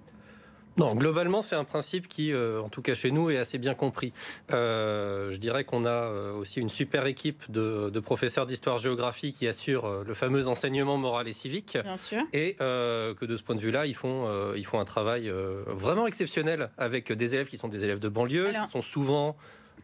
non, 0.77 0.97
globalement, 0.97 1.41
c'est 1.41 1.55
un 1.55 1.63
principe 1.63 2.09
qui, 2.09 2.33
euh, 2.33 2.61
en 2.61 2.69
tout 2.69 2.83
cas 2.83 2.95
chez 2.95 3.13
nous, 3.13 3.31
est 3.31 3.39
assez 3.39 3.59
bien 3.59 3.75
compris. 3.75 4.13
Euh, 4.53 5.31
je 5.31 5.37
dirais 5.37 5.63
qu'on 5.63 5.85
a 5.85 5.89
euh, 5.89 6.33
aussi 6.33 6.59
une 6.59 6.69
super 6.69 7.07
équipe 7.07 7.49
de, 7.49 8.01
professeurs 8.01 8.45
d'histoire-géographie 8.45 9.33
qui 9.33 9.47
assurent 9.47 10.03
le 10.05 10.15
fameux 10.15 10.49
enseignement 10.49 10.97
moral 10.97 11.29
et 11.29 11.33
civique. 11.33 11.79
Bien 11.81 11.97
sûr. 11.97 12.23
Et 12.33 12.57
que 12.57 13.25
de 13.25 13.37
ce 13.37 13.45
point 13.45 13.55
de 13.55 13.61
vue-là, 13.61 13.87
ils 13.87 13.95
font, 13.95 14.53
ils 14.57 14.67
font 14.67 14.81
un 14.81 14.85
travail 14.85 15.33
vraiment 15.69 16.09
exceptionnel 16.09 16.71
avec 16.77 17.13
des 17.13 17.35
élèves 17.37 17.47
qui 17.47 17.57
sont 17.57 17.69
des 17.69 17.85
élèves 17.85 18.01
de 18.01 18.09
banlieue, 18.09 18.51
qui 18.51 18.71
sont 18.71 18.83
souvent 18.83 19.37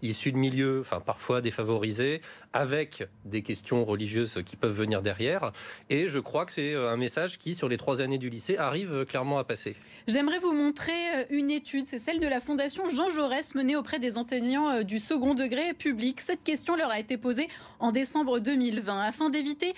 issus 0.03 0.33
de 0.33 0.37
milieux, 0.37 0.81
enfin 0.81 1.01
parfois 1.01 1.41
défavorisés, 1.41 2.21
avec 2.53 3.07
des 3.25 3.43
questions 3.43 3.85
religieuses 3.85 4.39
qui 4.45 4.57
peuvent 4.57 4.75
venir 4.75 5.03
derrière. 5.03 5.53
Et 5.89 6.09
je 6.09 6.19
crois 6.19 6.47
que 6.47 6.53
c'est 6.53 6.75
euh, 6.75 6.91
un 6.91 6.97
message 6.97 7.39
qui, 7.39 7.55
sur 7.55 7.69
les 7.69 7.77
trois 7.77 8.01
années 8.01 8.19
du 8.19 8.31
lycée, 8.31 8.57
arrive 8.59 8.93
euh, 8.93 9.05
clairement 9.05 9.39
à 9.39 9.45
passer. 9.45 9.77
J'aimerais 10.09 10.39
vous 10.39 10.53
montrer 10.53 10.93
euh, 10.93 11.25
une 11.31 11.51
étude, 11.51 11.87
c'est 11.87 11.99
celle 11.99 12.21
de 12.21 12.27
la 12.27 12.41
Fondation 12.41 12.89
Jean 12.89 13.09
Jaurès 13.09 13.55
menée 13.55 13.77
auprès 13.77 13.99
des 13.99 14.17
enseignants 14.17 14.83
du 14.83 14.99
second 14.99 15.35
degré 15.35 15.75
public. 15.75 16.21
Cette 16.21 16.43
question 16.43 16.77
leur 16.77 16.91
a 16.91 16.99
été 16.99 17.17
posée 17.17 17.49
en 17.79 17.93
décembre 17.93 18.41
2020 18.41 19.01
afin 19.01 19.31
d'éviter 19.31 19.75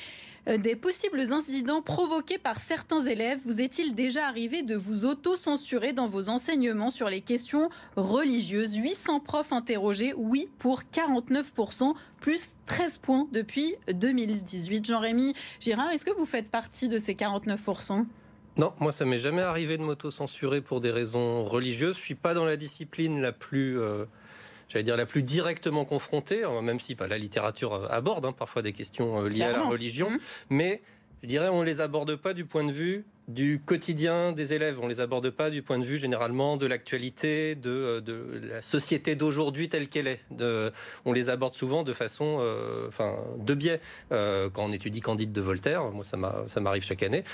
des 0.59 0.75
possibles 0.75 1.33
incidents 1.33 1.83
provoqués 1.83 2.38
par 2.38 2.59
certains 2.59 3.04
élèves. 3.04 3.38
Vous 3.45 3.61
est-il 3.61 3.95
déjà 3.95 4.26
arrivé 4.26 4.64
de 4.64 4.75
vous 4.75 5.04
auto-censurer 5.04 5.92
dans 5.92 6.09
vos 6.09 6.28
enseignements 6.28 6.90
sur 6.90 7.09
les 7.09 7.21
questions 7.21 7.71
religieuses? 7.95 8.75
800 8.75 9.21
profs 9.21 9.52
interrogés, 9.52 10.01
oui 10.16 10.49
pour 10.59 10.82
49%, 10.92 11.94
plus 12.21 12.54
13 12.66 12.99
points 12.99 13.28
depuis 13.32 13.75
2018. 13.92 14.87
Jean-Rémy 14.87 15.35
Girard, 15.61 15.90
est-ce 15.90 16.04
que 16.04 16.16
vous 16.16 16.26
faites 16.26 16.49
partie 16.49 16.88
de 16.88 16.99
ces 16.99 17.14
49% 17.14 18.04
Non, 18.56 18.73
moi 18.80 18.92
ça 18.92 19.04
m'est 19.04 19.18
jamais 19.18 19.42
arrivé 19.42 19.78
de 19.78 19.82
m'auto-censurer 19.82 20.61
pour 20.61 20.80
des 20.80 20.90
raisons 20.90 21.44
religieuses. 21.44 21.97
Je 21.97 22.02
suis 22.02 22.14
pas 22.14 22.35
dans 22.35 22.44
la 22.44 22.56
discipline 22.56 23.21
la 23.21 23.32
plus 23.32 23.78
j'allais 24.73 24.82
dire, 24.85 24.97
la 24.97 25.06
plus 25.06 25.23
directement 25.23 25.85
confrontée, 25.85 26.44
hein, 26.44 26.62
même 26.62 26.80
si 26.80 26.94
bah, 26.94 27.06
la 27.06 27.18
littérature 27.18 27.75
euh, 27.75 27.87
aborde 27.90 28.25
hein, 28.25 28.32
parfois 28.32 28.62
des 28.62 28.73
questions 28.73 29.23
euh, 29.23 29.28
liées 29.28 29.42
à 29.42 29.52
la 29.52 29.62
religion, 29.62 30.11
mmh. 30.11 30.18
mais 30.50 30.82
je 31.23 31.28
dirais 31.28 31.49
on 31.49 31.61
ne 31.61 31.66
les 31.66 31.80
aborde 31.80 32.16
pas 32.16 32.32
du 32.32 32.44
point 32.47 32.64
de 32.64 32.73
vue 32.73 33.04
du 33.29 33.61
quotidien 33.64 34.33
des 34.33 34.52
élèves. 34.52 34.79
On 34.81 34.85
ne 34.85 34.91
les 34.91 35.00
aborde 35.00 35.31
pas 35.31 35.50
du 35.50 35.62
point 35.62 35.79
de 35.79 35.85
vue 35.85 35.99
généralement 35.99 36.57
de 36.57 36.67
l'actualité, 36.67 37.55
de, 37.55 38.02
euh, 38.09 38.41
la 38.49 38.62
société 38.62 39.14
d'aujourd'hui 39.14 39.69
telle 39.69 39.88
qu'elle 39.88 40.07
est. 40.07 40.21
on 41.05 41.12
les 41.12 41.31
aborde 41.31 41.55
souvent 41.55 41.83
de 41.83 41.93
façon, 41.93 42.41
enfin, 42.88 43.17
de 43.38 43.55
biais. 43.55 43.81
quand 44.11 44.50
on 44.57 44.73
étudie 44.73 45.00
Candide 45.00 45.33
de 45.33 45.41
Voltaire, 45.41 45.91
moi 45.91 46.05
ça 46.05 46.61
m'arrive 46.61 46.83
chaque 46.83 47.02
année. 47.02 47.25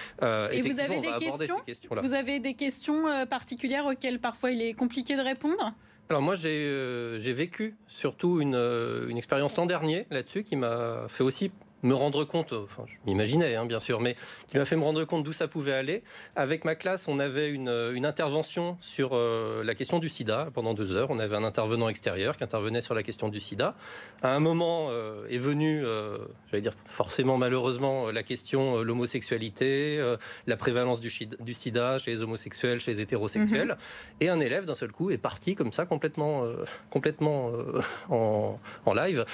Et 0.53 0.63
vous 0.63 0.81
avez 0.81 1.01
des 1.01 1.13
questions 1.19 1.57
Vous 2.03 2.15
avez 2.15 2.41
des 2.41 2.55
questions 2.55 3.27
particulières 3.27 3.87
auxquelles 3.87 4.21
parfois 4.21 4.51
il 4.51 4.63
est 4.63 4.75
compliqué 4.75 5.17
de 5.17 5.23
répondre 5.23 5.73
alors 6.11 6.23
moi 6.23 6.35
j'ai 6.37 7.33
vécu 7.35 7.77
surtout 7.87 8.41
une, 8.41 8.55
une 8.55 9.19
expérience 9.19 9.57
l'an 9.57 9.67
dernier 9.67 10.07
là-dessus 10.11 10.43
qui 10.43 10.57
m'a 10.57 11.05
fait 11.09 11.23
aussi 11.23 11.51
me 11.83 11.95
rendre 11.95 12.25
compte, 12.25 12.53
enfin 12.53 12.85
je 12.87 12.95
m'imaginais 13.07 13.55
hein, 13.55 13.67
bien 13.67 13.79
sûr, 13.79 14.01
mais 14.01 14.17
qui 14.49 14.57
m'a 14.57 14.65
fait 14.65 14.77
me 14.77 14.83
rendre 14.83 15.05
compte 15.05 15.23
d'où 15.23 15.33
ça 15.33 15.49
pouvait 15.49 15.73
aller. 15.73 16.03
Avec 16.37 16.65
ma 16.65 16.75
classe, 16.75 17.09
on 17.09 17.19
avait 17.19 17.51
une, 17.51 17.69
une 17.95 18.07
intervention 18.07 18.77
sur 18.81 19.11
euh, 19.13 19.63
la 19.63 19.75
question 19.75 19.99
du 19.99 20.09
sida 20.09 20.49
pendant 20.55 20.75
deux 20.75 20.93
heures. 20.93 21.11
On 21.11 21.19
avait 21.19 21.37
un 21.37 21.45
intervenant 21.45 21.89
extérieur 21.89 22.37
qui 22.37 22.45
intervenait 22.45 22.81
sur 22.81 22.95
la 22.95 23.03
question 23.03 23.29
du 23.29 23.41
sida. 23.41 23.75
À 24.23 24.35
un 24.35 24.41
moment 24.41 24.89
euh, 24.91 25.27
est 25.29 25.39
venu, 25.39 25.85
euh, 25.85 26.19
j'allais 26.51 26.63
dire 26.63 26.75
forcément 26.87 27.37
malheureusement, 27.39 28.11
la 28.11 28.23
question 28.23 28.83
l'homosexualité, 28.83 30.01
la 30.47 30.57
prévalence 30.57 31.01
du, 31.01 31.13
du, 31.41 31.55
sida 31.55 31.99
chez 31.99 32.11
les 32.11 32.23
homosexuels, 32.23 32.81
chez 32.81 32.93
les 32.93 33.01
hétérosexuels. 33.01 33.69
Mhm. 33.69 33.77
Et 34.21 34.29
un 34.29 34.41
élève 34.41 34.65
d'un 34.65 34.75
seul 34.75 34.93
coup 34.93 35.11
est 35.11 35.19
parti 35.19 35.55
comme 35.55 35.73
ça 35.73 35.87
complètement, 35.87 36.45
complètement 36.91 37.53
en, 38.11 38.59
en, 38.85 38.95
live 38.95 39.25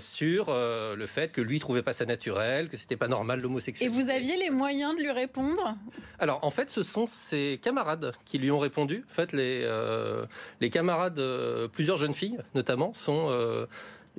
sur 0.00 0.52
le 0.52 1.06
fait 1.06 1.19
que 1.28 1.40
lui 1.40 1.60
trouvait 1.60 1.82
pas 1.82 1.92
ça 1.92 2.04
naturel, 2.04 2.68
que 2.68 2.76
c'était 2.76 2.96
pas 2.96 3.08
normal 3.08 3.40
l'homosexualité. 3.40 3.84
Et 3.84 4.02
vous 4.02 4.10
aviez 4.10 4.36
les 4.36 4.50
moyens 4.50 4.94
de 4.96 5.02
lui 5.02 5.10
répondre? 5.10 5.76
Alors 6.18 6.40
en 6.42 6.50
fait, 6.50 6.70
ce 6.70 6.82
sont 6.82 7.06
ses 7.06 7.58
camarades 7.62 8.12
qui 8.24 8.38
lui 8.38 8.50
ont 8.50 8.58
répondu. 8.58 9.04
En 9.10 9.14
fait, 9.14 9.32
les, 9.32 9.62
euh, 9.64 10.26
les 10.60 10.70
camarades, 10.70 11.18
euh, 11.18 11.68
plusieurs 11.68 11.96
jeunes 11.96 12.14
filles 12.14 12.38
notamment, 12.54 12.92
sont 12.92 13.28
euh, 13.30 13.66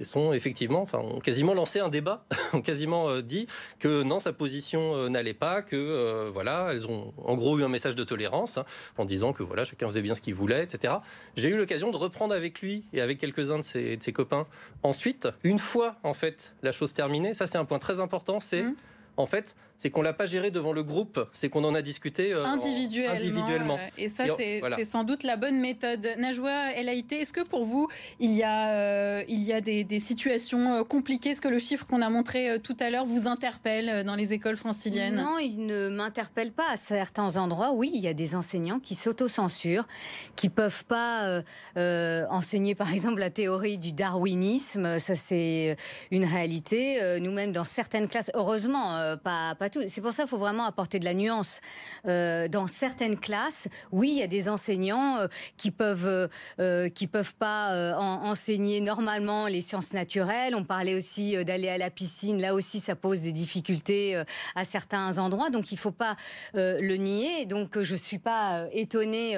sont 0.04 0.34
effectivement, 0.34 0.82
enfin, 0.82 1.00
ont 1.00 1.20
quasiment 1.20 1.54
lancé 1.54 1.80
un 1.80 1.90
débat, 1.90 2.26
ont 2.54 2.62
quasiment 2.62 3.10
euh, 3.10 3.22
dit 3.22 3.48
que 3.80 4.04
non, 4.04 4.20
sa 4.20 4.34
position 4.34 4.96
euh, 4.96 5.10
n'allait 5.10 5.34
pas, 5.34 5.62
que 5.62 5.76
euh, 5.76 6.30
voilà, 6.32 6.70
elles 6.72 6.88
ont 6.88 7.14
en 7.24 7.36
gros 7.36 7.60
eu 7.60 7.64
un 7.64 7.70
message 7.70 7.96
de 7.96 8.04
tolérance 8.04 8.58
hein, 8.58 8.66
en 8.98 9.06
disant 9.06 9.34
que 9.34 9.44
voilà, 9.44 9.64
chacun 9.64 9.88
faisait 9.88 10.02
bien 10.02 10.14
ce 10.14 10.22
qu'il 10.22 10.34
voulait, 10.34 10.64
etc. 10.64 10.96
J'ai 11.36 11.50
eu 11.50 11.58
l'occasion 11.58 11.92
de 11.92 11.98
reprendre 11.98 12.34
avec 12.34 12.62
lui 12.62 12.84
et 12.94 13.02
avec 13.02 13.18
quelques-uns 13.18 13.60
de 13.60 13.64
ses, 13.64 13.98
de 13.98 14.04
ses, 14.04 14.14
copains. 14.14 14.48
Ensuite, 14.84 15.28
une 15.44 15.60
fois 15.60 15.96
en 16.04 16.14
fait 16.14 16.56
la 16.64 16.72
chose 16.72 16.94
terminée, 16.94 17.34
ça 17.34 17.48
c'est 17.48 17.58
un 17.58 17.66
point 17.66 17.80
très 17.80 18.00
important, 18.00 18.40
c'est 18.40 18.64
mmh. 18.64 18.76
en 19.18 19.26
fait 19.26 19.56
c'est 19.82 19.90
qu'on 19.90 20.04
l'a 20.04 20.14
pas 20.14 20.28
géré 20.28 20.52
devant 20.52 20.74
le 20.74 20.84
groupe, 20.84 21.28
c'est 21.34 21.50
qu'on 21.50 21.64
en 21.64 21.74
a 21.74 21.82
discuté 21.82 22.34
euh, 22.34 22.46
individuellement. 22.46 23.80
Et 23.98 24.10
ça, 24.10 24.26
c'est 24.38 24.86
sans 24.86 25.04
doute 25.04 25.24
la 25.24 25.38
bonne 25.38 25.60
méthode. 25.60 26.08
Najwa 26.20 26.52
El 26.76 26.88
est-ce 26.88 27.34
que 27.34 27.42
pour 27.42 27.66
vous, 27.66 27.88
il 28.20 28.36
y 28.36 28.44
a, 28.44 28.76
euh, 28.76 29.24
il 29.28 29.42
y 29.42 29.54
a 29.54 29.60
des, 29.60 30.00
situations 30.00 30.76
euh, 30.76 30.84
compliquées 30.84 31.32
Est-ce 31.32 31.42
que 31.42 31.48
le 31.48 31.58
chiffre 31.58 31.88
qu'on 31.88 32.04
a 32.04 32.10
montré 32.10 32.60
tout 32.62 32.78
à 32.80 32.92
l'heure 32.92 33.06
vous 33.06 33.28
interpelle 33.28 34.04
dans 34.04 34.14
les 34.14 34.34
écoles 34.34 34.56
franciliennes? 34.56 35.16
Non, 35.16 35.40
il 35.40 35.66
ne 35.66 35.90
m'interpelle 35.90 36.52
pas. 36.52 36.70
À 36.70 36.76
certains 36.76 37.38
endroits, 37.38 37.72
oui, 37.74 37.90
il 37.92 38.02
y 38.02 38.08
a 38.08 38.14
des 38.14 38.36
enseignants 38.36 38.80
qui 38.80 38.94
s'autocensurent, 38.94 39.88
qui 40.36 40.50
peuvent 40.50 40.86
pas 40.86 41.42
enseigner, 41.76 42.76
par 42.76 42.94
exemple, 42.94 43.20
la 43.20 43.32
théorie 43.32 43.80
du 43.80 43.94
darwinisme. 43.94 45.00
Ça, 45.00 45.16
c'est 45.16 45.75
une 46.12 46.25
réalité. 46.25 47.18
Nous-mêmes, 47.20 47.51
dans 47.51 47.64
certaines 47.64 48.08
classes, 48.08 48.29
heureusement, 48.36 49.18
pas, 49.24 49.55
pas 49.55 49.71
c'est 49.88 50.01
pour 50.01 50.14
ça 50.14 50.24
qu'il 50.24 50.29
faut 50.29 50.38
vraiment 50.38 50.66
apporter 50.66 51.00
de 51.00 51.05
la 51.05 51.14
nuance. 51.14 51.62
Euh, 52.07 52.48
dans 52.48 52.68
certaines 52.68 53.20
classes, 53.20 53.68
oui, 53.92 54.10
il 54.10 54.18
y 54.18 54.24
a 54.24 54.27
des 54.27 54.50
enseignants 54.50 55.18
euh, 55.18 55.27
qui 55.57 55.72
peuvent 55.72 56.29
euh, 56.60 56.90
qui 56.90 57.07
peuvent 57.07 57.36
pas 57.36 57.96
enseigner 57.98 58.81
normalement 58.81 59.48
les 59.48 59.62
sciences 59.62 59.94
naturelles. 59.94 60.55
On 60.55 60.64
parlait 60.64 60.96
aussi 60.96 61.44
d'aller 61.46 61.70
à 61.70 61.77
la 61.77 61.90
piscine. 61.90 62.42
Là 62.42 62.53
aussi, 62.53 62.79
ça 62.79 62.96
pose 62.96 63.22
des 63.22 63.31
difficultés 63.31 64.22
à 64.55 64.64
certains 64.64 65.18
endroits. 65.18 65.50
Donc, 65.50 65.72
il 65.72 65.77
faut 65.77 65.92
pas 65.92 66.16
le 66.53 66.96
nier. 66.96 67.46
Donc, 67.46 67.79
je 67.81 67.96
suis 67.96 68.18
pas 68.20 68.68
étonnée 68.72 69.36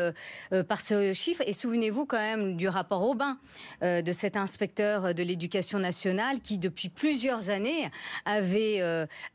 par 0.68 0.82
ce 0.82 1.14
chiffre. 1.14 1.44
Et 1.46 1.54
souvenez-vous 1.54 2.06
quand 2.06 2.18
même 2.18 2.56
du 2.56 2.68
rapport 2.68 3.04
Aubin 3.04 3.38
de 3.82 4.12
cet 4.12 4.38
inspecteur 4.38 5.14
de 5.14 5.24
l'éducation 5.24 5.80
nationale 5.80 6.40
qui, 6.42 6.58
depuis 6.58 6.90
plusieurs 6.90 7.50
années, 7.50 7.90
avait 8.26 8.82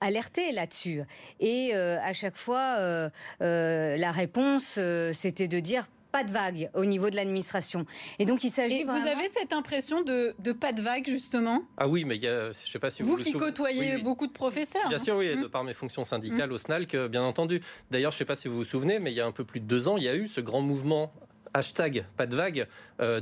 alerté 0.00 0.52
là-dessus. 0.52 0.88
Et 1.40 1.70
euh, 1.74 1.98
à 2.03 2.12
chaque 2.12 2.37
fois, 2.37 2.77
euh, 2.79 3.11
euh, 3.42 3.96
la 3.96 4.11
réponse, 4.11 4.79
c'était 5.12 5.48
de 5.48 5.61
dire 5.61 5.87
pas 6.11 6.24
de 6.24 6.33
vague 6.33 6.70
au 6.74 6.87
niveau 6.87 7.11
de 7.11 7.16
l'administration. 7.16 7.85
Et 8.18 8.24
donc 8.24 8.42
il 8.42 8.51
s'agit 8.51 8.83
Vous 8.85 8.90
avez 8.90 9.29
cette 9.29 9.53
impression 9.53 10.03
de, 10.03 10.35
pas 10.53 10.72
de 10.72 10.81
vague 10.81 11.07
justement? 11.07 11.62
Ah 11.77 11.87
oui, 11.87 12.05
mais 12.05 12.16
il 12.16 12.22
y 12.22 12.29
a, 12.29 12.51
je 12.51 12.70
sais 12.70 12.79
pas 12.79 12.90
si 12.90 13.03
vous. 13.03 13.11
Vous 13.11 13.22
qui 13.22 13.33
côtoyez 13.33 13.98
beaucoup 13.98 14.27
de 14.27 14.33
professeurs. 14.33 14.88
Bien 14.88 14.98
sûr, 14.98 15.16
oui, 15.16 15.29
de 15.29 15.46
mmh. 15.46 15.51
par 15.51 15.64
mes 15.64 15.74
fonctions 15.74 16.05
syndicales 16.05 16.48
mmh. 16.48 16.55
au 16.55 16.59
SNALC, 16.59 16.96
bien 17.09 17.22
entendu. 17.22 17.61
D'ailleurs, 17.90 18.12
je 18.12 18.16
sais 18.16 18.24
pas 18.24 18.35
si 18.35 18.48
vous 18.48 18.57
vous 18.57 18.64
souvenez, 18.64 18.98
mais 19.01 19.12
il 19.12 19.16
y 19.16 19.20
a 19.20 19.27
un 19.27 19.33
peu 19.33 19.44
plus 19.44 19.61
de 19.61 19.66
deux 19.66 19.88
ans, 19.88 19.96
il 19.96 20.05
y 20.05 20.09
a 20.09 20.14
eu 20.14 20.29
ce 20.29 20.40
grand 20.40 20.62
mouvement 20.62 21.12
hashtag 21.55 22.05
pas 22.18 22.27
de 22.27 22.37
vague 22.37 22.66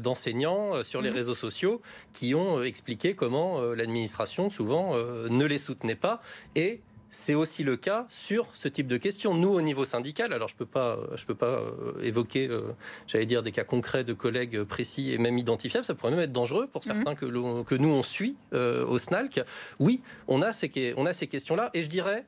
d'enseignants 0.01 0.83
sur 0.83 1.01
les 1.01 1.11
mmh. 1.11 1.15
réseaux 1.15 1.35
sociaux 1.35 1.81
qui 2.13 2.35
ont 2.35 2.61
expliqué 2.63 3.15
comment 3.15 3.61
l'administration 3.61 4.51
souvent 4.51 4.97
ne 4.97 5.45
les 5.45 5.59
soutenait 5.59 5.95
pas 5.95 6.21
et 6.57 6.81
c'est 7.09 7.35
aussi 7.35 7.63
le 7.63 7.77
cas 7.77 8.05
sur 8.09 8.49
ce 8.55 8.69
type 8.69 8.87
de 8.87 8.97
questions. 8.97 9.35
Nous, 9.35 9.49
au 9.49 9.61
niveau 9.61 9.85
syndical, 9.85 10.33
alors 10.33 10.49
je 10.49 10.55
ne 10.55 10.59
peux 10.59 10.67
pas, 10.67 10.99
je 11.15 11.25
peux 11.25 11.35
pas 11.35 11.61
euh, 11.61 12.03
évoquer, 12.03 12.49
euh, 12.49 12.63
j'allais 13.07 13.27
dire, 13.27 13.43
des 13.43 13.53
cas 13.53 13.65
concrets 13.65 14.05
de 14.05 14.13
collègues 14.13 14.63
précis 14.65 15.13
et 15.13 15.19
même 15.19 15.39
identifiables, 15.39 15.85
ça 15.85 15.95
pourrait 15.95 16.13
même 16.13 16.21
être 16.21 16.33
dangereux 16.33 16.67
pour 16.67 16.85
certains 16.85 17.13
mhm. 17.13 17.17
que, 17.17 17.63
que, 17.63 17.75
nous, 17.75 17.89
on 17.89 18.03
suit 18.03 18.37
euh, 18.53 18.85
au 18.87 18.99
SNALC. 18.99 19.41
Oui, 19.79 20.03
on 20.29 20.43
a 20.43 20.53
ces, 20.53 20.95
on 20.97 21.07
a 21.07 21.13
ces 21.13 21.27
questions-là, 21.27 21.71
et 21.75 21.83
je 21.83 21.89
dirais, 21.89 22.25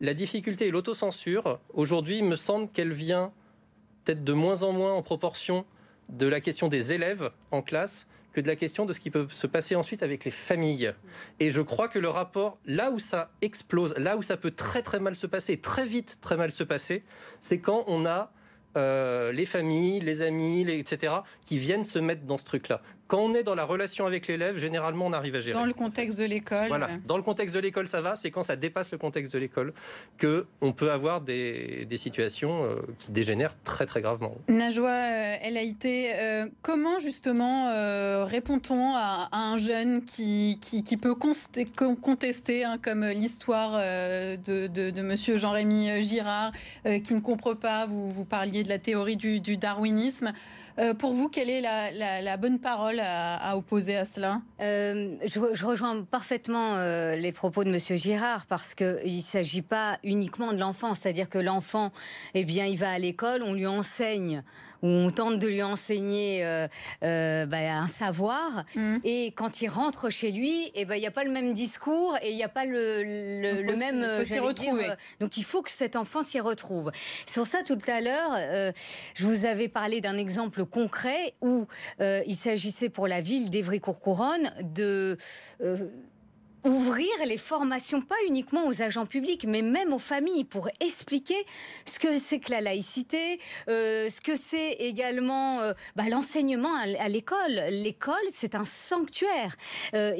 la 0.00 0.14
difficulté 0.14 0.68
et 0.68 0.70
l'autocensure, 0.70 1.58
aujourd'hui, 1.74 2.22
me 2.22 2.36
semble 2.36 2.68
qu'elle 2.68 2.92
vient 2.92 3.32
peut-être 4.04 4.24
de 4.24 4.32
moins 4.32 4.62
en 4.62 4.72
moins 4.72 4.92
en 4.92 5.02
proportion 5.02 5.64
de 6.08 6.26
la 6.26 6.40
question 6.40 6.68
des 6.68 6.92
élèves 6.92 7.30
en 7.50 7.62
classe 7.62 8.06
que 8.32 8.40
de 8.40 8.46
la 8.46 8.56
question 8.56 8.86
de 8.86 8.92
ce 8.92 9.00
qui 9.00 9.10
peut 9.10 9.26
se 9.30 9.46
passer 9.46 9.74
ensuite 9.74 10.02
avec 10.02 10.24
les 10.24 10.30
familles. 10.30 10.92
Et 11.38 11.50
je 11.50 11.60
crois 11.60 11.88
que 11.88 11.98
le 11.98 12.08
rapport, 12.08 12.58
là 12.66 12.90
où 12.90 12.98
ça 12.98 13.30
explose, 13.42 13.94
là 13.96 14.16
où 14.16 14.22
ça 14.22 14.36
peut 14.36 14.50
très 14.50 14.82
très 14.82 15.00
mal 15.00 15.14
se 15.14 15.26
passer, 15.26 15.56
très 15.56 15.86
vite 15.86 16.18
très 16.20 16.36
mal 16.36 16.52
se 16.52 16.64
passer, 16.64 17.04
c'est 17.40 17.58
quand 17.58 17.84
on 17.86 18.06
a 18.06 18.32
euh, 18.76 19.32
les 19.32 19.46
familles, 19.46 20.00
les 20.00 20.22
amis, 20.22 20.62
etc., 20.70 21.12
qui 21.44 21.58
viennent 21.58 21.84
se 21.84 21.98
mettre 21.98 22.22
dans 22.22 22.38
ce 22.38 22.44
truc-là. 22.44 22.82
Quand 23.10 23.18
on 23.18 23.34
est 23.34 23.42
dans 23.42 23.56
la 23.56 23.64
relation 23.64 24.06
avec 24.06 24.28
l'élève, 24.28 24.56
généralement, 24.56 25.04
on 25.06 25.12
arrive 25.12 25.34
à 25.34 25.40
gérer. 25.40 25.58
Dans 25.58 25.66
le 25.66 25.72
contexte 25.72 26.16
de 26.20 26.24
l'école. 26.24 26.68
Voilà. 26.68 26.90
Dans 27.08 27.16
le 27.16 27.24
contexte 27.24 27.56
de 27.56 27.58
l'école, 27.60 27.88
ça 27.88 28.00
va. 28.00 28.14
C'est 28.14 28.30
quand 28.30 28.44
ça 28.44 28.54
dépasse 28.54 28.92
le 28.92 28.98
contexte 28.98 29.32
de 29.32 29.38
l'école 29.40 29.74
que 30.16 30.46
on 30.60 30.72
peut 30.72 30.92
avoir 30.92 31.20
des, 31.20 31.88
situations 31.96 32.62
euh, 32.62 32.76
qui 33.00 33.10
dégénèrent 33.10 33.60
très 33.64 33.84
très 33.84 34.00
gravement. 34.00 34.36
Najwa 34.46 34.90
euh, 34.90 35.50
LAIT, 35.50 35.76
euh, 35.84 36.46
comment 36.62 37.00
justement 37.00 37.74
répond-on 38.26 38.94
à, 38.94 39.28
un 39.32 39.58
jeune 39.58 40.04
qui, 40.04 40.60
qui, 40.60 40.96
peut 40.96 41.16
contester, 41.16 42.64
hein, 42.64 42.78
comme 42.80 43.04
l'histoire 43.04 43.72
de, 43.72 44.68
de, 44.68 45.02
Monsieur 45.02 45.36
Jean-Rémy 45.36 46.00
Girard, 46.02 46.52
qui 46.84 47.14
ne 47.14 47.20
comprend 47.20 47.56
pas. 47.56 47.86
Vous, 47.86 48.08
vous 48.08 48.24
parliez 48.24 48.62
de 48.62 48.68
la 48.68 48.78
théorie 48.78 49.16
du, 49.16 49.40
du 49.40 49.56
darwinisme. 49.56 50.32
Euh, 50.80 50.94
pour 50.94 51.12
vous, 51.12 51.28
quelle 51.28 51.50
est 51.50 51.60
la, 51.60 52.36
bonne 52.36 52.58
parole 52.58 52.99
à, 53.00 53.56
opposer 53.56 53.96
à 53.96 54.04
cela 54.04 54.40
euh, 54.60 55.16
je, 55.24 55.64
rejoins 55.64 56.02
parfaitement 56.02 56.76
euh, 56.76 57.16
les 57.16 57.32
propos 57.32 57.64
de 57.64 57.70
Monsieur 57.70 57.96
Girard 57.96 58.46
parce 58.46 58.74
qu'il 58.74 59.16
ne 59.16 59.20
s'agit 59.20 59.62
pas 59.62 59.98
uniquement 60.04 60.52
de 60.52 60.58
l'enfant, 60.58 60.94
c'est-à-dire 60.94 61.28
que 61.28 61.38
l'enfant, 61.38 61.92
eh 62.34 62.44
bien, 62.44 62.66
il 62.66 62.78
va 62.78 62.90
à 62.90 62.98
l'école, 62.98 63.42
on 63.42 63.54
lui 63.54 63.66
enseigne 63.66 64.42
où 64.82 64.88
on 64.88 65.10
tente 65.10 65.38
de 65.38 65.48
lui 65.48 65.62
enseigner 65.62 66.44
euh, 66.44 66.68
euh, 67.02 67.46
bah, 67.46 67.58
un 67.58 67.86
savoir. 67.86 68.64
Mm. 68.74 68.96
Et 69.04 69.32
quand 69.32 69.62
il 69.62 69.68
rentre 69.68 70.10
chez 70.10 70.32
lui, 70.32 70.70
eh 70.74 70.84
ben, 70.84 70.94
il 70.94 71.00
n'y 71.00 71.06
a 71.06 71.10
pas 71.10 71.24
le 71.24 71.30
même 71.30 71.54
discours 71.54 72.16
et 72.22 72.30
il 72.30 72.36
n'y 72.36 72.44
a 72.44 72.48
pas 72.48 72.64
le, 72.64 73.02
le, 73.02 73.76
même. 73.76 74.24
s'y 74.24 74.38
retrouver. 74.38 74.90
Euh, 74.90 74.94
donc 75.20 75.36
il 75.36 75.44
faut 75.44 75.62
que 75.62 75.70
cet 75.70 75.96
enfant 75.96 76.22
s'y 76.22 76.40
retrouve. 76.40 76.90
Pour 77.34 77.46
ça, 77.46 77.62
tout 77.62 77.78
à 77.86 78.00
l'heure, 78.00 78.72
je 79.14 79.24
vous 79.24 79.46
avais 79.46 79.68
parlé 79.68 80.00
d'un 80.00 80.16
exemple 80.16 80.64
concret 80.64 81.34
où 81.40 81.66
il 82.00 82.36
s'agissait 82.36 82.88
pour 82.88 83.08
la 83.08 83.20
ville 83.20 83.50
d'Evry-Courcouronne 83.50 84.52
de 84.62 85.16
ouvrir 86.64 87.10
les 87.26 87.36
formations, 87.36 88.02
pas 88.02 88.16
uniquement 88.26 88.66
aux 88.66 88.82
agents 88.82 89.06
publics, 89.06 89.44
mais 89.46 89.62
même 89.62 89.92
aux 89.92 89.98
familles, 89.98 90.44
pour 90.44 90.68
expliquer 90.80 91.46
ce 91.84 91.98
que 91.98 92.18
c'est 92.18 92.38
que 92.38 92.50
la 92.50 92.60
laïcité, 92.60 93.40
euh, 93.68 94.08
ce 94.08 94.20
que 94.20 94.36
c'est 94.36 94.72
également 94.72 95.60
euh, 95.60 95.72
bah, 95.96 96.04
l'enseignement 96.10 96.74
à, 96.74 97.08
l'école. 97.08 97.60
L'école, 97.70 98.16
c'est 98.30 98.54
un 98.54 98.64
sanctuaire, 98.64 99.56
euh, 99.94 100.14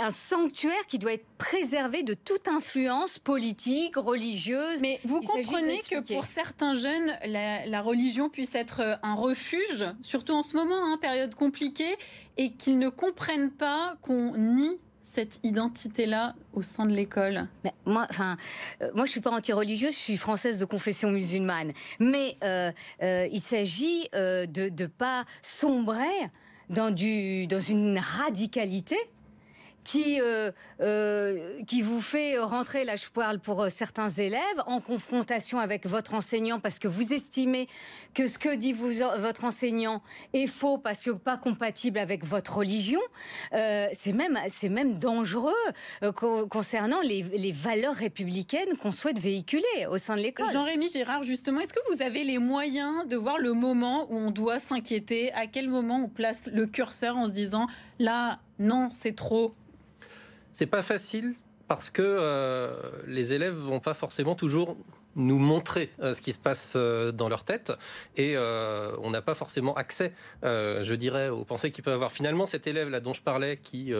un 0.00 0.10
sanctuaire 0.10 0.86
qui 0.86 0.98
doit 0.98 1.14
être 1.14 1.26
préservé 1.38 2.02
de 2.02 2.14
toute 2.14 2.48
influence 2.48 3.18
politique, 3.18 3.96
religieuse. 3.96 4.80
Mais 4.80 5.00
vous 5.04 5.20
comprenez 5.20 5.80
que 5.90 6.14
pour 6.14 6.24
certains 6.24 6.74
jeunes, 6.74 7.12
la, 7.26 7.80
religion 7.80 8.28
puisse 8.28 8.54
être 8.54 8.98
un 9.02 9.14
refuge, 9.14 9.86
surtout 10.02 10.34
en 10.34 10.42
ce 10.42 10.54
moment, 10.54 10.84
hein, 10.84 10.98
période 11.00 11.34
compliquée, 11.34 11.96
et 12.36 12.52
qu'ils 12.52 12.78
ne 12.78 12.90
comprennent 12.90 13.50
pas 13.50 13.96
qu'on 14.02 14.36
nie 14.36 14.78
cette 15.12 15.40
identité-là 15.42 16.34
au 16.52 16.62
sein 16.62 16.86
de 16.86 16.92
l'école 16.92 17.48
Moi, 17.84 18.06
enfin, 18.08 18.36
euh, 18.80 18.90
moi, 18.94 19.06
je 19.06 19.10
suis 19.10 19.20
pas 19.20 19.30
anti-religieuse, 19.30 19.92
je 19.92 19.98
suis 19.98 20.16
française 20.16 20.58
de 20.60 20.64
confession 20.64 21.10
musulmane. 21.10 21.72
Mais 21.98 22.36
euh, 22.44 22.70
euh, 23.02 23.26
il 23.32 23.40
s'agit 23.40 24.08
de 24.12 24.70
ne 24.70 24.86
pas 24.86 25.24
sombrer 25.42 26.30
dans, 26.68 26.92
du, 26.92 27.48
dans 27.48 27.58
une 27.58 27.98
radicalité 27.98 28.96
qui, 29.84 30.20
euh, 30.20 30.50
euh, 30.80 31.62
qui 31.66 31.82
vous 31.82 32.00
fait 32.00 32.38
rentrer, 32.38 32.84
là 32.84 32.96
je 32.96 33.08
parle 33.08 33.38
pour 33.38 33.62
euh, 33.62 33.68
certains 33.68 34.08
élèves, 34.08 34.40
en 34.66 34.80
confrontation 34.80 35.58
avec 35.58 35.86
votre 35.86 36.14
enseignant 36.14 36.60
parce 36.60 36.78
que 36.78 36.88
vous 36.88 37.12
estimez 37.12 37.68
que 38.14 38.26
ce 38.26 38.38
que 38.38 38.54
dit 38.54 38.72
votre 38.72 39.44
enseignant 39.44 40.02
est 40.32 40.46
faux 40.46 40.78
parce 40.78 41.02
que 41.02 41.10
pas 41.10 41.36
compatible 41.36 41.98
avec 41.98 42.24
votre 42.24 42.58
religion, 42.58 43.00
c'est 43.52 44.12
même, 44.12 44.38
même 44.70 44.98
dangereux 44.98 45.52
concernant 46.48 47.00
les, 47.00 47.22
les, 47.22 47.52
valeurs 47.52 47.94
républicaines 47.94 48.76
qu'on 48.80 48.90
souhaite 48.90 49.18
véhiculer 49.18 49.86
au 49.90 49.98
sein 49.98 50.16
de 50.16 50.20
l'école. 50.20 50.50
Jean-Rémy 50.52 50.88
Gérard, 50.88 51.22
justement, 51.22 51.60
est-ce 51.60 51.72
que 51.72 51.94
vous 51.94 52.02
avez 52.02 52.24
les 52.24 52.38
moyens 52.38 53.06
de 53.06 53.16
voir 53.16 53.38
le 53.38 53.52
moment 53.52 54.06
où 54.10 54.16
on 54.16 54.30
doit 54.30 54.58
s'inquiéter? 54.58 55.32
À 55.32 55.46
quel 55.46 55.68
moment 55.68 56.02
on 56.04 56.08
place 56.08 56.48
le 56.52 56.66
curseur 56.66 57.16
en 57.16 57.26
se 57.26 57.32
disant 57.32 57.66
là, 57.98 58.40
non, 58.60 58.88
c'est 58.90 59.16
trop 59.16 59.54
c'est 60.52 60.66
pas 60.66 60.82
facile 60.82 61.34
parce 61.68 61.90
que 61.90 62.02
euh, 62.02 62.74
les 63.06 63.32
élèves 63.32 63.54
vont 63.54 63.80
pas 63.80 63.94
forcément 63.94 64.34
toujours 64.34 64.76
nous 65.16 65.38
montrer 65.38 65.90
euh, 66.00 66.14
ce 66.14 66.20
qui 66.20 66.32
se 66.32 66.38
passe 66.38 66.74
euh, 66.76 67.12
dans 67.12 67.28
leur 67.28 67.44
tête 67.44 67.72
et 68.16 68.34
euh, 68.36 68.92
on 69.02 69.10
n'a 69.10 69.22
pas 69.22 69.34
forcément 69.34 69.74
accès, 69.74 70.12
je 70.42 70.94
dirais, 70.94 71.28
aux 71.28 71.44
pensées 71.44 71.70
qu'ils 71.70 71.84
peuvent 71.84 71.94
avoir. 71.94 72.12
Finalement, 72.12 72.46
cet 72.46 72.66
élève 72.66 72.90
là 72.90 73.00
dont 73.00 73.14
je 73.14 73.22
parlais, 73.22 73.56
qui 73.56 73.92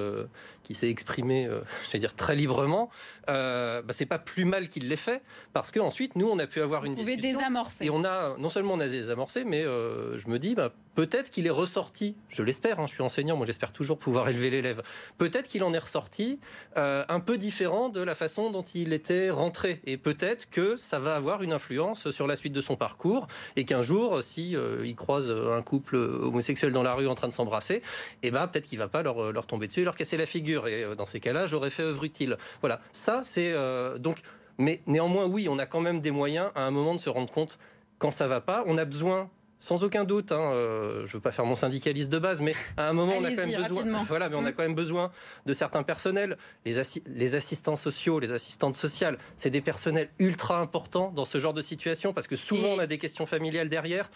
qui 0.62 0.74
s'est 0.74 0.90
exprimé, 0.90 1.48
je 1.86 1.90
vais 1.90 1.98
dire 1.98 2.14
très 2.14 2.36
librement, 2.36 2.90
bah, 3.26 3.82
c'est 3.90 4.06
pas 4.06 4.18
plus 4.18 4.44
mal 4.44 4.68
qu'il 4.68 4.88
l'ait 4.88 4.96
fait 4.96 5.22
parce 5.52 5.70
que 5.70 5.80
ensuite 5.80 6.16
nous 6.16 6.28
on 6.28 6.38
a 6.38 6.46
pu 6.46 6.60
avoir 6.60 6.84
une 6.84 6.94
discussion 6.94 7.20
désamorcer. 7.20 7.84
et 7.84 7.90
on 7.90 8.04
a 8.04 8.36
non 8.38 8.50
seulement 8.50 8.74
on 8.74 8.80
a 8.80 8.88
désamorcé, 8.88 9.44
mais 9.44 9.62
je 9.62 10.28
me 10.28 10.38
dis 10.38 10.54
bah, 10.54 10.72
peut-être 10.94 11.30
qu'il 11.30 11.46
est 11.46 11.50
ressorti, 11.50 12.16
je 12.28 12.42
l'espère, 12.42 12.80
hein, 12.80 12.86
je 12.86 12.94
suis 12.94 13.02
enseignant, 13.02 13.36
moi 13.36 13.46
j'espère 13.46 13.72
toujours 13.72 13.98
pouvoir 13.98 14.28
élever 14.28 14.50
l'élève. 14.50 14.82
Peut-être 15.18 15.48
qu'il 15.48 15.62
en 15.64 15.72
est 15.72 15.78
ressorti 15.78 16.40
un 16.76 17.20
peu 17.20 17.38
différent 17.38 17.88
de 17.88 18.00
la 18.00 18.14
façon 18.14 18.50
dont 18.50 18.62
il 18.62 18.92
était 18.92 19.30
rentré 19.30 19.80
et 19.84 19.96
peut-être 19.96 20.48
que 20.50 20.76
ça 20.76 20.98
va 20.98 21.16
avoir 21.16 21.42
une 21.42 21.52
influence 21.52 22.10
sur 22.10 22.26
la 22.26 22.36
suite 22.36 22.52
de 22.52 22.60
son 22.60 22.76
parcours 22.76 23.26
et 23.56 23.64
qu'un 23.64 23.82
jour, 23.82 24.22
si 24.22 24.56
euh, 24.56 24.84
il 24.84 24.94
croise 24.94 25.30
un 25.30 25.62
couple 25.62 25.96
homosexuel 25.96 26.72
dans 26.72 26.82
la 26.82 26.94
rue 26.94 27.06
en 27.06 27.14
train 27.14 27.28
de 27.28 27.32
s'embrasser, 27.32 27.82
eh 28.22 28.30
ben 28.30 28.46
peut-être 28.48 28.66
qu'il 28.66 28.78
va 28.78 28.88
pas 28.88 29.02
leur, 29.02 29.46
tomber 29.46 29.66
dessus 29.66 29.80
et 29.80 29.84
leur 29.84 29.96
casser 29.96 30.16
la 30.16 30.26
figure. 30.26 30.66
Et 30.68 30.84
euh, 30.84 30.94
dans 30.94 31.06
ces 31.06 31.20
cas-là, 31.20 31.46
j'aurais 31.46 31.70
fait 31.70 31.82
œuvre 31.82 32.04
utile. 32.04 32.36
Voilà, 32.60 32.80
ça 32.92 33.22
c'est 33.24 33.52
euh, 33.52 33.98
donc. 33.98 34.20
Mais 34.58 34.82
néanmoins, 34.86 35.24
oui, 35.24 35.48
on 35.48 35.58
a 35.58 35.64
quand 35.64 35.80
même 35.80 36.02
des 36.02 36.10
moyens 36.10 36.50
à 36.54 36.64
un 36.64 36.70
moment 36.70 36.94
de 36.94 37.00
se 37.00 37.08
rendre 37.08 37.32
compte 37.32 37.58
quand 37.98 38.10
ça 38.10 38.28
va 38.28 38.42
pas. 38.42 38.62
On 38.66 38.76
a 38.76 38.84
besoin 38.84 39.30
sans 39.60 39.84
aucun 39.84 40.04
doute, 40.04 40.32
hein, 40.32 40.40
euh, 40.40 41.06
je 41.06 41.12
veux 41.12 41.20
pas 41.20 41.32
faire 41.32 41.44
mon 41.44 41.54
syndicaliste 41.54 42.10
de 42.10 42.18
base, 42.18 42.40
mais 42.40 42.54
à 42.78 42.88
un 42.88 42.92
moment, 42.94 43.12
on 43.18 43.24
a 43.24 43.30
quand 43.30 43.46
même 43.46 43.62
besoin. 43.62 43.84
Voilà, 44.08 44.30
mais 44.30 44.36
on 44.36 44.46
a 44.46 44.52
quand 44.52 44.62
même 44.62 44.74
besoin 44.74 45.12
de 45.44 45.52
certains 45.52 45.82
personnels. 45.82 46.38
Les, 46.64 46.80
les 47.06 47.34
assistants 47.34 47.76
sociaux, 47.76 48.18
les 48.18 48.32
assistantes 48.32 48.74
sociales, 48.74 49.18
c'est 49.36 49.50
des 49.50 49.60
personnels 49.60 50.08
ultra 50.18 50.58
importants 50.58 51.12
dans 51.14 51.26
ce 51.26 51.38
genre 51.38 51.54
de 51.54 51.62
situation 51.62 52.14
parce 52.14 52.26
que 52.26 52.36
souvent 52.36 52.68
on 52.68 52.78
a 52.78 52.86
des 52.86 52.98
questions 52.98 53.26
familiales 53.26 53.68
derrière 53.68 54.10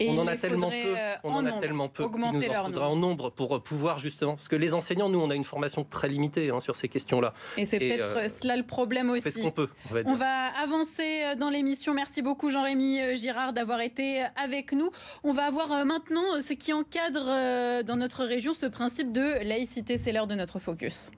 on 0.00 0.18
en 0.18 0.26
a 0.26 0.36
tellement 0.36 0.70
peu, 0.70 0.76
euh, 0.76 1.14
on 1.24 1.32
en, 1.32 1.46
a 1.46 1.52
tellement 1.52 1.88
peu. 1.88 2.04
Il 2.04 2.20
nous 2.20 2.48
en 2.48 2.64
faudra 2.66 2.88
en 2.88 2.96
nombre 2.96 3.30
pour 3.30 3.62
pouvoir 3.62 3.98
justement, 3.98 4.34
parce 4.34 4.48
que 4.48 4.56
les 4.56 4.74
enseignants, 4.74 5.08
nous, 5.08 5.20
on 5.20 5.30
a 5.30 5.34
une 5.34 5.44
formation 5.44 5.84
très 5.84 6.08
limitée 6.08 6.50
hein, 6.50 6.60
sur 6.60 6.76
ces 6.76 6.88
questions-là. 6.88 7.32
Et 7.56 7.64
c'est 7.64 7.78
peut-être 7.78 8.16
euh, 8.16 8.28
cela 8.28 8.56
le 8.56 8.62
problème 8.62 9.10
aussi. 9.10 9.30
ce 9.30 9.38
qu'on 9.38 9.50
peut. 9.50 9.68
On 10.04 10.14
va, 10.14 10.46
avancer 10.62 11.22
euh, 11.24 11.34
dans 11.34 11.50
l'émission. 11.50 11.94
Merci 11.94 12.22
beaucoup 12.22 12.50
Jean-Rémy 12.50 13.16
Girard 13.16 13.52
d'avoir 13.52 13.80
été 13.80 14.24
avec 14.36 14.72
nous. 14.72 14.90
On 15.24 15.32
va 15.32 15.44
avoir 15.44 15.84
maintenant 15.84 16.40
ce 16.40 16.52
qui 16.52 16.72
encadre 16.72 17.82
dans 17.84 17.96
notre 17.96 18.24
région 18.24 18.54
ce 18.54 18.66
principe 18.66 19.12
de 19.12 19.44
laïcité. 19.44 19.98
C'est 19.98 20.12
l'heure 20.12 20.26
de 20.26 20.34
notre 20.34 20.58
focus. 20.58 21.10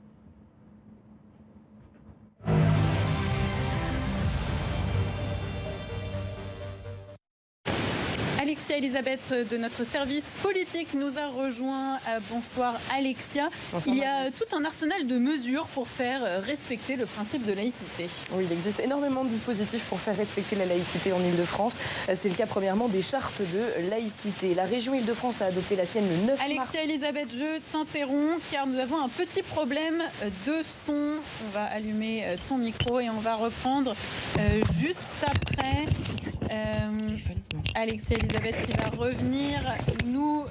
Alexia 8.70 8.86
Elisabeth 8.86 9.50
de 9.50 9.56
notre 9.56 9.82
service 9.82 10.26
politique 10.42 10.92
nous 10.92 11.18
a 11.18 11.28
rejoint. 11.28 11.94
Euh, 12.06 12.20
bonsoir 12.30 12.74
Alexia. 12.94 13.48
il 13.86 13.94
y 13.94 14.04
a 14.04 14.30
tout 14.30 14.54
un 14.54 14.62
arsenal 14.62 15.06
de 15.06 15.16
mesures 15.16 15.66
pour 15.68 15.88
faire 15.88 16.22
euh, 16.22 16.40
respecter 16.40 16.96
le 16.96 17.06
principe 17.06 17.46
de 17.46 17.54
laïcité. 17.54 18.08
Oui, 18.32 18.44
il 18.44 18.52
existe 18.52 18.78
énormément 18.80 19.24
de 19.24 19.30
dispositifs 19.30 19.82
pour 19.84 19.98
faire 20.00 20.14
respecter 20.14 20.54
la 20.54 20.66
laïcité 20.66 21.14
en 21.14 21.20
Ile-de-France. 21.20 21.78
Euh, 22.10 22.16
c'est 22.20 22.28
le 22.28 22.34
cas 22.34 22.44
premièrement 22.44 22.88
des 22.88 23.00
chartes 23.00 23.40
de 23.40 23.88
laïcité. 23.88 24.54
La 24.54 24.64
région 24.64 24.92
Ile-de-France 24.92 25.40
a 25.40 25.46
adopté 25.46 25.74
la 25.74 25.86
sienne 25.86 26.06
le 26.06 26.26
9 26.26 26.38
Alexia 26.38 26.56
mars. 26.56 26.74
Elisabeth, 26.74 27.28
je 27.32 27.60
t'interromps 27.72 28.42
car 28.52 28.66
nous 28.66 28.78
avons 28.78 29.00
un 29.00 29.08
petit 29.08 29.42
problème 29.42 30.02
de 30.46 30.56
son. 30.84 31.14
On 31.46 31.50
va 31.54 31.64
allumer 31.64 32.36
ton 32.50 32.58
micro 32.58 33.00
et 33.00 33.08
on 33.08 33.20
va 33.20 33.36
reprendre 33.36 33.96
juste 34.78 35.12
après. 35.26 35.86
Alexia 37.74 38.18
Elisabeth 38.18 38.56
qui 38.66 38.76
va 38.76 38.88
revenir 38.90 39.60
nous 40.06 40.44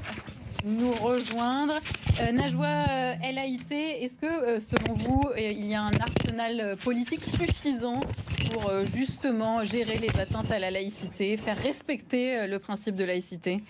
nous 0.68 0.92
rejoindre. 0.92 1.76
Euh, 2.20 2.32
Najwa 2.32 2.68
euh, 2.68 3.14
LAIT, 3.32 3.72
est-ce 3.72 4.18
que 4.18 4.26
euh, 4.26 4.60
selon 4.60 4.94
vous, 4.94 5.30
il 5.38 5.66
y 5.66 5.74
a 5.74 5.82
un 5.82 5.94
arsenal 5.94 6.76
politique 6.84 7.26
suffisant 7.26 8.02
pour 8.52 8.72
justement 8.94 9.64
gérer 9.64 9.98
les 9.98 10.10
atteintes 10.20 10.52
à 10.52 10.60
la 10.60 10.72
laïcité, 10.72 11.38
faire 11.38 11.58
respecter 11.58 12.48
le 12.48 12.60
principe 12.60 12.96
de 12.96 13.04
laïcité? 13.04 13.64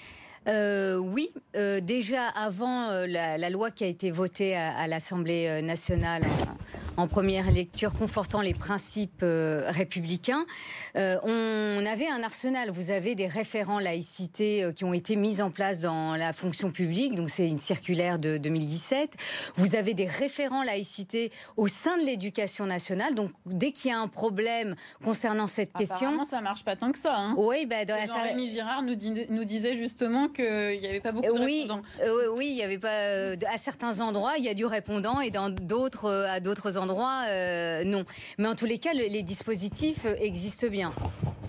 Oui, 0.47 1.31
déjà 1.81 2.27
avant 2.27 2.89
la, 3.05 3.49
loi 3.49 3.69
qui 3.71 3.83
a 3.83 3.87
été 3.87 4.11
votée 4.11 4.55
à, 4.55 4.77
à 4.77 4.87
l'Assemblée 4.87 5.61
nationale 5.61 6.23
en 6.97 7.07
première 7.07 7.51
lecture 7.51 7.93
confortant 7.93 8.41
les 8.41 8.55
principes 8.55 9.21
euh, 9.21 9.69
républicains. 9.69 10.45
Euh, 10.95 11.17
on 11.23 11.85
avait 11.85 12.07
un 12.07 12.23
arsenal. 12.23 12.71
Vous 12.71 12.89
avez 12.89 13.13
des 13.13 13.27
référents 13.27 13.79
laïcité 13.79 14.63
euh, 14.63 14.71
qui 14.71 14.83
ont 14.83 14.93
été 14.93 15.15
mis 15.15 15.39
en 15.39 15.51
place 15.51 15.79
dans 15.79 16.15
la 16.15 16.33
fonction 16.33 16.71
publique. 16.71 17.15
Donc 17.15 17.29
c'est 17.29 17.47
une 17.47 17.59
circulaire 17.59 18.17
de 18.17 18.37
2017. 18.37 19.13
Vous 19.55 19.75
avez 19.75 19.93
des 19.93 20.07
référents 20.07 20.63
laïcité 20.63 21.31
au 21.55 21.67
sein 21.67 21.97
de 21.97 22.03
l'éducation 22.03 22.65
nationale. 22.65 23.13
Donc 23.13 23.29
dès 23.45 23.71
qu'il 23.71 23.91
y 23.91 23.93
a 23.93 23.99
un 23.99 24.07
problème 24.07 24.75
concernant 25.03 25.47
cette 25.47 25.73
question, 25.73 26.23
ça 26.23 26.41
marche 26.41 26.65
pas 26.65 26.75
tant 26.75 26.91
que 26.91 26.99
ça. 26.99 27.15
Hein. 27.15 27.35
Oui, 27.37 27.67
bah, 27.67 27.85
dans 27.85 27.95
la 27.95 28.07
Jean-Rémy 28.07 28.49
Girard 28.49 28.81
nous, 28.81 28.95
nous, 29.29 29.45
disait 29.45 29.75
justement 29.75 30.27
qu'il 30.29 30.79
n'y 30.79 30.87
avait 30.87 30.99
pas 30.99 31.11
beaucoup 31.11 31.27
de 31.27 31.43
oui, 31.43 31.61
répondants. 31.61 31.83
oui, 32.35 32.47
il 32.49 32.55
y 32.57 32.63
avait 32.63 32.79
pas 32.79 33.35
à 33.51 33.57
certains 33.57 34.01
endroits 34.01 34.33
il 34.37 34.43
y 34.43 34.49
a 34.49 34.53
du 34.55 34.65
répondant 34.65 35.21
et 35.21 35.29
dans 35.29 35.49
d'autres 35.49 36.09
à 36.27 36.39
d'autres 36.39 36.77
endroits 36.77 36.86
euh, 37.27 37.83
non. 37.83 38.05
Mais 38.37 38.47
en 38.47 38.55
tous 38.55 38.65
les 38.65 38.77
cas, 38.77 38.93
les 38.93 39.23
dispositifs 39.23 40.05
euh, 40.05 40.15
existent 40.19 40.67
bien. 40.67 40.93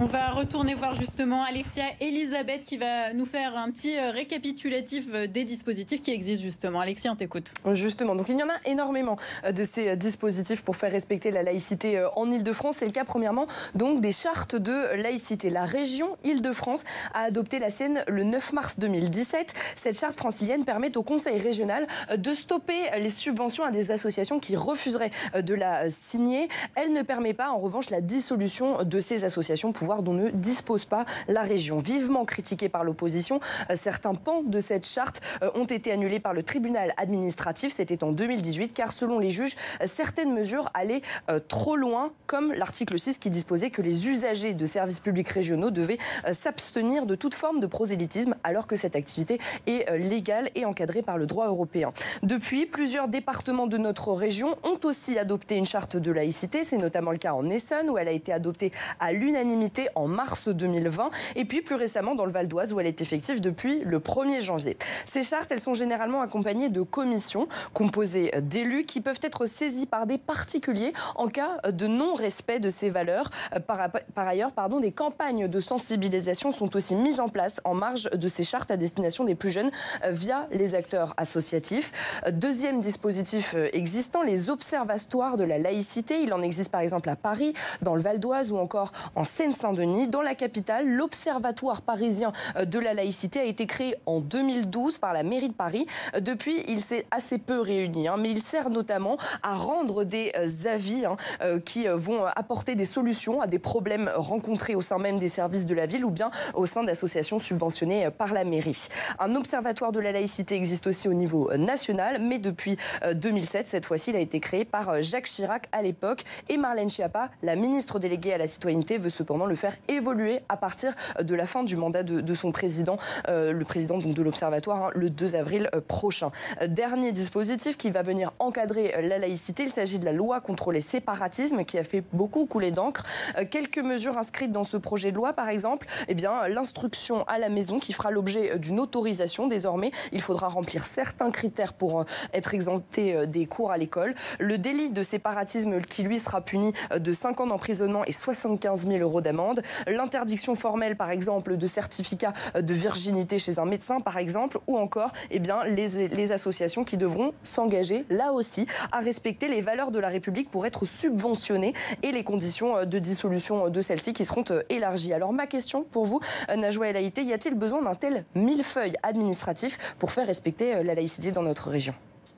On 0.01 0.07
va 0.07 0.31
retourner 0.31 0.75
voir 0.75 0.95
justement 0.95 1.43
Alexia 1.43 1.83
Elisabeth 2.01 2.63
qui 2.63 2.77
va 2.77 3.13
nous 3.15 3.27
faire 3.27 3.57
un 3.57 3.69
petit 3.73 3.99
euh, 3.99 4.13
récapitulatif 4.13 5.11
des 5.11 5.43
dispositifs 5.43 6.01
qui 6.01 6.13
existent 6.13 6.45
justement. 6.45 6.79
Alexia, 6.79 7.11
on 7.11 7.17
t'écoute. 7.17 7.53
Justement, 7.73 8.15
donc 8.15 8.29
il 8.29 8.39
y 8.39 8.43
en 8.45 8.49
a 8.49 8.61
énormément 8.65 9.17
de 9.51 9.65
ces 9.65 9.97
dispositifs 9.97 10.63
pour 10.63 10.77
faire 10.77 10.93
respecter 10.93 11.33
la 11.33 11.43
laïcité 11.43 12.07
en 12.15 12.31
Ile-de-France. 12.31 12.77
C'est 12.79 12.87
le 12.87 12.93
cas 12.93 13.03
premièrement 13.05 13.49
donc 13.75 14.01
des 14.01 14.13
chartes 14.13 14.55
de 14.55 14.95
laïcité. 15.03 15.51
La 15.51 15.65
région 15.65 16.17
Ile-de-France 16.23 16.85
a 17.13 17.23
adopté 17.23 17.59
la 17.59 17.71
sienne 17.71 18.05
le 18.07 18.23
9 18.23 18.53
mars 18.53 18.79
2017. 18.79 19.53
Cette 19.83 19.99
charte 19.99 20.17
francilienne 20.17 20.65
permet 20.65 20.97
au 20.97 21.03
Conseil 21.03 21.41
régional 21.41 21.89
de 22.17 22.35
stopper 22.35 22.89
les 22.99 23.11
subventions 23.11 23.65
à 23.65 23.73
des 23.73 23.91
associations 23.91 24.39
qui 24.39 24.55
refuseraient 24.55 25.11
de 25.35 25.55
la 25.55 25.91
signer. 25.91 26.49
Elle 26.77 26.93
ne 26.93 27.03
permet 27.03 27.35
pas, 27.35 27.51
en 27.51 27.59
revanche, 27.59 27.91
la 27.91 28.01
dissolution 28.01 28.85
de 28.85 29.01
ces 29.01 29.25
associations 29.25 29.73
pouvant 29.73 29.88
dont 30.03 30.13
ne 30.13 30.31
dispose 30.31 30.85
pas 30.85 31.05
la 31.27 31.43
région. 31.43 31.79
Vivement 31.79 32.25
critiquée 32.25 32.69
par 32.69 32.85
l'opposition, 32.85 33.41
certains 33.75 34.15
pans 34.15 34.43
de 34.43 34.61
cette 34.61 34.87
charte 34.87 35.21
ont 35.55 35.65
été 35.65 35.91
annulés 35.91 36.21
par 36.21 36.35
le 36.35 36.43
tribunal 36.43 36.93
administratif. 36.97 37.73
C'était 37.73 38.05
en 38.05 38.13
2018, 38.13 38.75
car 38.75 38.93
selon 38.93 39.19
les 39.19 39.31
juges, 39.31 39.57
certaines 39.95 40.33
mesures 40.33 40.71
allaient 40.75 41.03
trop 41.49 41.77
loin, 41.77 42.13
comme 42.27 42.53
l'article 42.53 42.99
6 42.99 43.19
qui 43.19 43.31
disposait 43.31 43.71
que 43.71 43.83
les 43.83 44.09
usagers 44.09 44.55
de 44.55 44.67
services 44.67 45.01
publics 45.01 45.29
régionaux 45.29 45.71
devaient 45.71 45.99
s'abstenir 46.33 47.07
de 47.07 47.15
toute 47.15 47.35
forme 47.35 47.61
de 47.61 47.67
prosélytisme, 47.67 48.35
alors 48.45 48.67
que 48.67 48.77
cette 48.77 48.97
activité 48.97 49.39
est 49.67 49.99
légale 49.99 50.51
et 50.55 50.65
encadrée 50.65 51.03
par 51.03 51.19
le 51.19 51.27
droit 51.27 51.47
européen. 51.47 51.93
Depuis, 52.23 52.67
plusieurs 52.67 53.09
départements 53.09 53.67
de 53.67 53.79
notre 53.79 54.13
région 54.13 54.57
ont 54.65 54.79
aussi 54.85 55.19
adopté 55.19 55.57
une 55.57 55.65
charte 55.65 55.97
de 55.97 56.13
laïcité. 56.13 56.65
C'est 56.65 56.77
notamment 56.77 57.13
le 57.13 57.19
cas 57.19 57.33
en 57.33 57.49
Essonne, 57.49 57.89
où 57.91 57.99
elle 57.99 58.09
a 58.09 58.13
été 58.13 58.33
adoptée 58.33 58.73
à 59.01 59.13
l'unanimité 59.13 59.78
en 59.95 60.09
mars 60.09 60.49
2020, 60.49 61.11
et 61.37 61.45
puis 61.45 61.63
plus 61.63 61.75
récemment 61.75 62.15
dans 62.15 62.25
le 62.25 62.33
Val 62.33 62.49
d'Oise, 62.49 62.73
où 62.73 62.81
elle 62.81 62.87
est 62.87 63.01
effective 63.01 63.41
depuis 63.41 63.81
le 63.81 63.99
1er 63.99 64.41
janvier. 64.41 64.77
Ces 65.11 65.23
chartes, 65.23 65.51
elles 65.51 65.61
sont 65.61 65.75
généralement 65.75 66.21
accompagnées 66.21 66.69
de 66.69 66.83
commissions 66.83 67.49
composées 67.75 68.33
d'élus 68.43 68.85
qui 68.85 69.01
peuvent 69.01 69.21
être 69.23 69.47
saisies 69.47 69.87
par 69.87 70.07
des 70.07 70.19
particuliers 70.19 70.93
en 71.15 71.29
cas 71.29 71.59
de 71.71 71.87
non-respect 71.87 72.61
de 72.61 72.71
ces 72.71 72.91
valeurs. 72.91 73.31
Par, 73.67 73.91
par 74.15 74.29
ailleurs, 74.29 74.53
pardon, 74.53 74.81
des 74.81 74.93
campagnes 74.93 75.49
de 75.49 75.61
sensibilisation 75.61 76.51
sont 76.51 76.75
aussi 76.77 76.95
mises 76.95 77.21
en 77.21 77.29
place 77.29 77.61
en 77.65 77.75
marge 77.75 78.11
de 78.11 78.29
ces 78.29 78.45
chartes 78.45 78.71
à 78.71 78.77
destination 78.77 79.25
des 79.25 79.35
plus 79.35 79.51
jeunes 79.51 79.71
via 80.09 80.47
les 80.51 80.75
acteurs 80.75 81.15
associatifs. 81.17 81.93
Deuxième 82.31 82.81
dispositif 82.81 83.55
existant, 83.73 84.23
les 84.23 84.51
observatoires 84.51 85.37
de 85.37 85.45
la 85.45 85.59
laïcité. 85.59 86.23
Il 86.23 86.33
en 86.33 86.43
existe 86.43 86.71
par 86.71 86.81
exemple 86.81 87.09
à 87.09 87.17
Paris, 87.17 87.55
dans 87.83 87.95
le 87.95 88.03
Val 88.03 88.19
d'Oise 88.19 88.51
ou 88.51 88.57
encore 88.59 88.93
en 89.15 89.25
Seine-Saint-Denis. 89.25 89.68
Dans 89.69 90.23
la 90.23 90.35
capitale, 90.35 90.89
l'Observatoire 90.89 91.83
parisien 91.83 92.33
de 92.59 92.79
la 92.79 92.95
laïcité 92.95 93.41
a 93.41 93.45
été 93.45 93.67
créé 93.67 93.97
en 94.07 94.21
2012 94.21 94.97
par 94.97 95.13
la 95.13 95.23
mairie 95.23 95.51
de 95.51 95.55
Paris. 95.55 95.87
Depuis, 96.19 96.65
il 96.69 96.81
s'est 96.81 97.05
assez 97.11 97.37
peu 97.37 97.61
réuni, 97.61 98.09
hein, 98.09 98.17
mais 98.19 98.31
il 98.31 98.41
sert 98.41 98.71
notamment 98.71 99.19
à 99.43 99.57
rendre 99.57 100.05
des 100.05 100.33
euh, 100.37 100.73
avis 100.73 101.05
hein, 101.05 101.17
euh, 101.43 101.61
qui 101.61 101.87
euh, 101.87 101.97
vont 101.97 102.25
apporter 102.25 102.77
des 102.77 102.87
solutions 102.87 103.43
à 103.43 103.47
des 103.47 103.59
problèmes 103.59 104.11
rencontrés 104.15 104.75
au 104.75 104.81
sein 104.81 104.99
même 104.99 105.19
des 105.19 105.29
services 105.29 105.67
de 105.67 105.75
la 105.75 105.85
ville 105.85 106.05
ou 106.05 106.11
bien 106.11 106.31
au 106.55 106.65
sein 106.65 106.83
d'associations 106.83 107.39
subventionnées 107.39 108.09
par 108.11 108.33
la 108.33 108.45
mairie. 108.45 108.89
Un 109.19 109.35
observatoire 109.35 109.93
de 109.93 110.01
la 110.01 110.13
laïcité 110.13 110.55
existe 110.55 110.87
aussi 110.87 111.09
au 111.09 111.15
niveau 111.15 111.55
national, 111.57 112.23
mais 112.23 112.39
depuis 112.39 112.79
2007, 113.13 113.69
cette 113.69 113.85
fois-ci, 113.85 114.11
il 114.11 114.17
a 114.17 114.21
été 114.21 114.41
créé 114.41 114.65
par 114.65 115.03
Jacques 115.03 115.27
Chirac 115.27 115.69
à 115.73 115.83
l'époque 115.83 116.25
et 116.49 116.57
Marlène 116.57 116.89
Schiappa, 116.89 117.31
la 117.43 117.57
ministre 117.57 117.99
déléguée 117.99 118.33
à 118.33 118.39
la 118.39 118.47
citoyenneté, 118.47 118.99
veut 118.99 119.11
cependant 119.11 119.47
le 119.47 119.58
faire 119.59 119.77
évoluer 119.89 120.41
à 120.49 120.57
partir 120.57 120.95
de 121.21 121.35
la 121.35 121.47
fin 121.47 121.65
du 121.65 121.77
mandat 121.77 122.03
de, 122.03 122.35
son 122.35 122.53
président, 122.53 122.97
euh, 123.29 123.53
le 123.53 123.65
président 123.65 123.99
donc 123.99 124.15
de 124.15 124.23
l'Observatoire, 124.23 124.85
hein, 124.85 124.91
le 124.95 125.11
2 125.11 125.35
avril 125.35 125.69
euh, 125.75 125.81
prochain. 125.81 126.31
Dernier 126.67 127.13
dispositif 127.13 127.77
qui 127.77 127.91
va 127.91 128.03
venir 128.03 128.33
encadrer 128.39 128.95
euh, 128.95 129.03
la 129.03 129.19
laïcité, 129.19 129.65
il 129.65 129.71
s'agit 129.71 129.99
de 129.99 130.05
la 130.05 130.13
loi 130.13 130.41
contre 130.41 130.71
les 130.71 130.81
séparatismes 130.81 131.65
qui 131.65 131.79
a 131.79 131.85
fait 131.85 132.05
beaucoup 132.13 132.47
couler 132.47 132.71
d'encre. 132.71 133.05
Quelques 133.51 133.79
mesures 133.79 134.17
inscrites 134.17 134.53
dans 134.53 134.65
ce 134.65 134.77
projet 134.77 135.11
de 135.11 135.17
loi, 135.17 135.33
par 135.33 135.49
exemple, 135.49 135.87
eh 136.07 136.15
bien 136.15 136.47
l'instruction 136.49 137.25
à 137.25 137.39
la 137.39 137.49
maison 137.49 137.79
qui 137.79 137.93
fera 137.93 138.11
l'objet 138.11 138.59
d'une 138.59 138.79
autorisation 138.79 139.49
désormais. 139.49 139.91
Il 140.13 140.23
faudra 140.23 140.49
remplir 140.49 140.87
certains 140.87 141.31
critères 141.31 141.73
pour 141.73 142.05
être 142.33 142.55
exempté 142.55 143.27
des 143.27 143.47
cours 143.47 143.73
à 143.73 143.77
l'école. 143.77 144.15
Le 144.39 144.59
délit 144.59 144.91
de 144.91 145.03
séparatisme 145.03 145.81
qui 145.81 146.03
lui 146.03 146.21
sera 146.21 146.41
puni 146.41 146.73
de 146.95 147.13
5 147.13 147.41
ans 147.41 147.47
d'emprisonnement 147.49 148.05
et 148.05 148.13
75 148.13 148.87
000 148.87 148.99
euros 149.01 149.21
d'amende. 149.21 149.48
L'interdiction 149.87 150.55
formelle, 150.55 150.97
par 150.97 151.11
exemple, 151.11 151.57
de 151.57 151.67
certificat 151.67 152.33
de 152.59 152.75
virginité 152.75 153.39
chez 153.39 153.59
un 153.59 153.65
médecin, 153.65 154.01
par 154.01 154.19
exemple, 154.19 154.59
ou 154.67 154.79
encore 154.79 155.13
eh 155.31 155.39
bien, 155.39 155.65
les, 155.65 156.09
les 156.09 156.33
associations 156.33 156.85
qui 156.85 156.97
devront 156.97 157.33
s'engager, 157.45 158.05
là 158.11 158.33
aussi, 158.33 158.67
à 158.93 158.99
respecter 158.99 159.49
les 159.49 159.61
valeurs 159.61 159.91
de 159.91 159.99
la 159.99 160.09
République 160.09 160.51
pour 160.51 160.67
être 160.67 160.87
subventionnées 160.87 161.75
et 162.03 162.13
les 162.13 162.25
conditions 162.25 162.85
de 162.85 162.99
dissolution 162.99 163.69
de 163.69 163.83
celles-ci 163.83 164.13
qui 164.13 164.25
seront 164.25 164.45
élargies. 164.69 165.13
Alors 165.13 165.33
ma 165.33 165.47
question 165.47 165.85
pour 165.85 166.07
vous, 166.07 166.21
Najwa 166.55 166.89
El 166.89 166.97
Haïté, 166.97 167.23
y 167.23 167.33
a-t-il 167.33 167.55
besoin 167.55 167.83
d'un 167.83 167.95
tel 167.95 168.25
millefeuille 168.35 168.95
administratif 169.03 169.79
pour 169.99 170.13
faire 170.13 170.27
respecter 170.27 170.83
la 170.83 170.95
laïcité 170.95 171.33
dans 171.33 171.43
notre 171.43 171.71
région? 171.71 171.95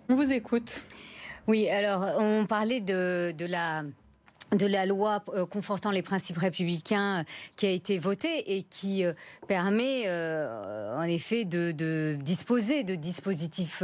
On 0.09 0.14
vous 0.14 0.33
écoute. 0.33 0.85
Oui, 1.46 1.68
alors 1.68 2.05
on 2.18 2.46
parlait 2.46 2.81
de, 2.81 3.35
la 3.46 3.83
de 4.57 4.67
la 4.67 4.87
loi 4.87 5.23
euh, 5.29 5.47
confortant 5.47 5.91
les 5.91 6.03
principes 6.03 6.39
républicains 6.39 7.21
euh, 7.21 7.25
qui 7.57 7.67
a 7.67 7.71
été 7.71 7.99
votée 7.99 8.57
et 8.57 8.63
qui 8.63 9.05
euh, 9.05 9.13
permet 9.47 10.09
en 10.11 11.03
effet 11.03 11.45
de, 11.45 12.17
disposer 12.21 12.85
de 12.85 12.95
dispositifs 12.95 13.83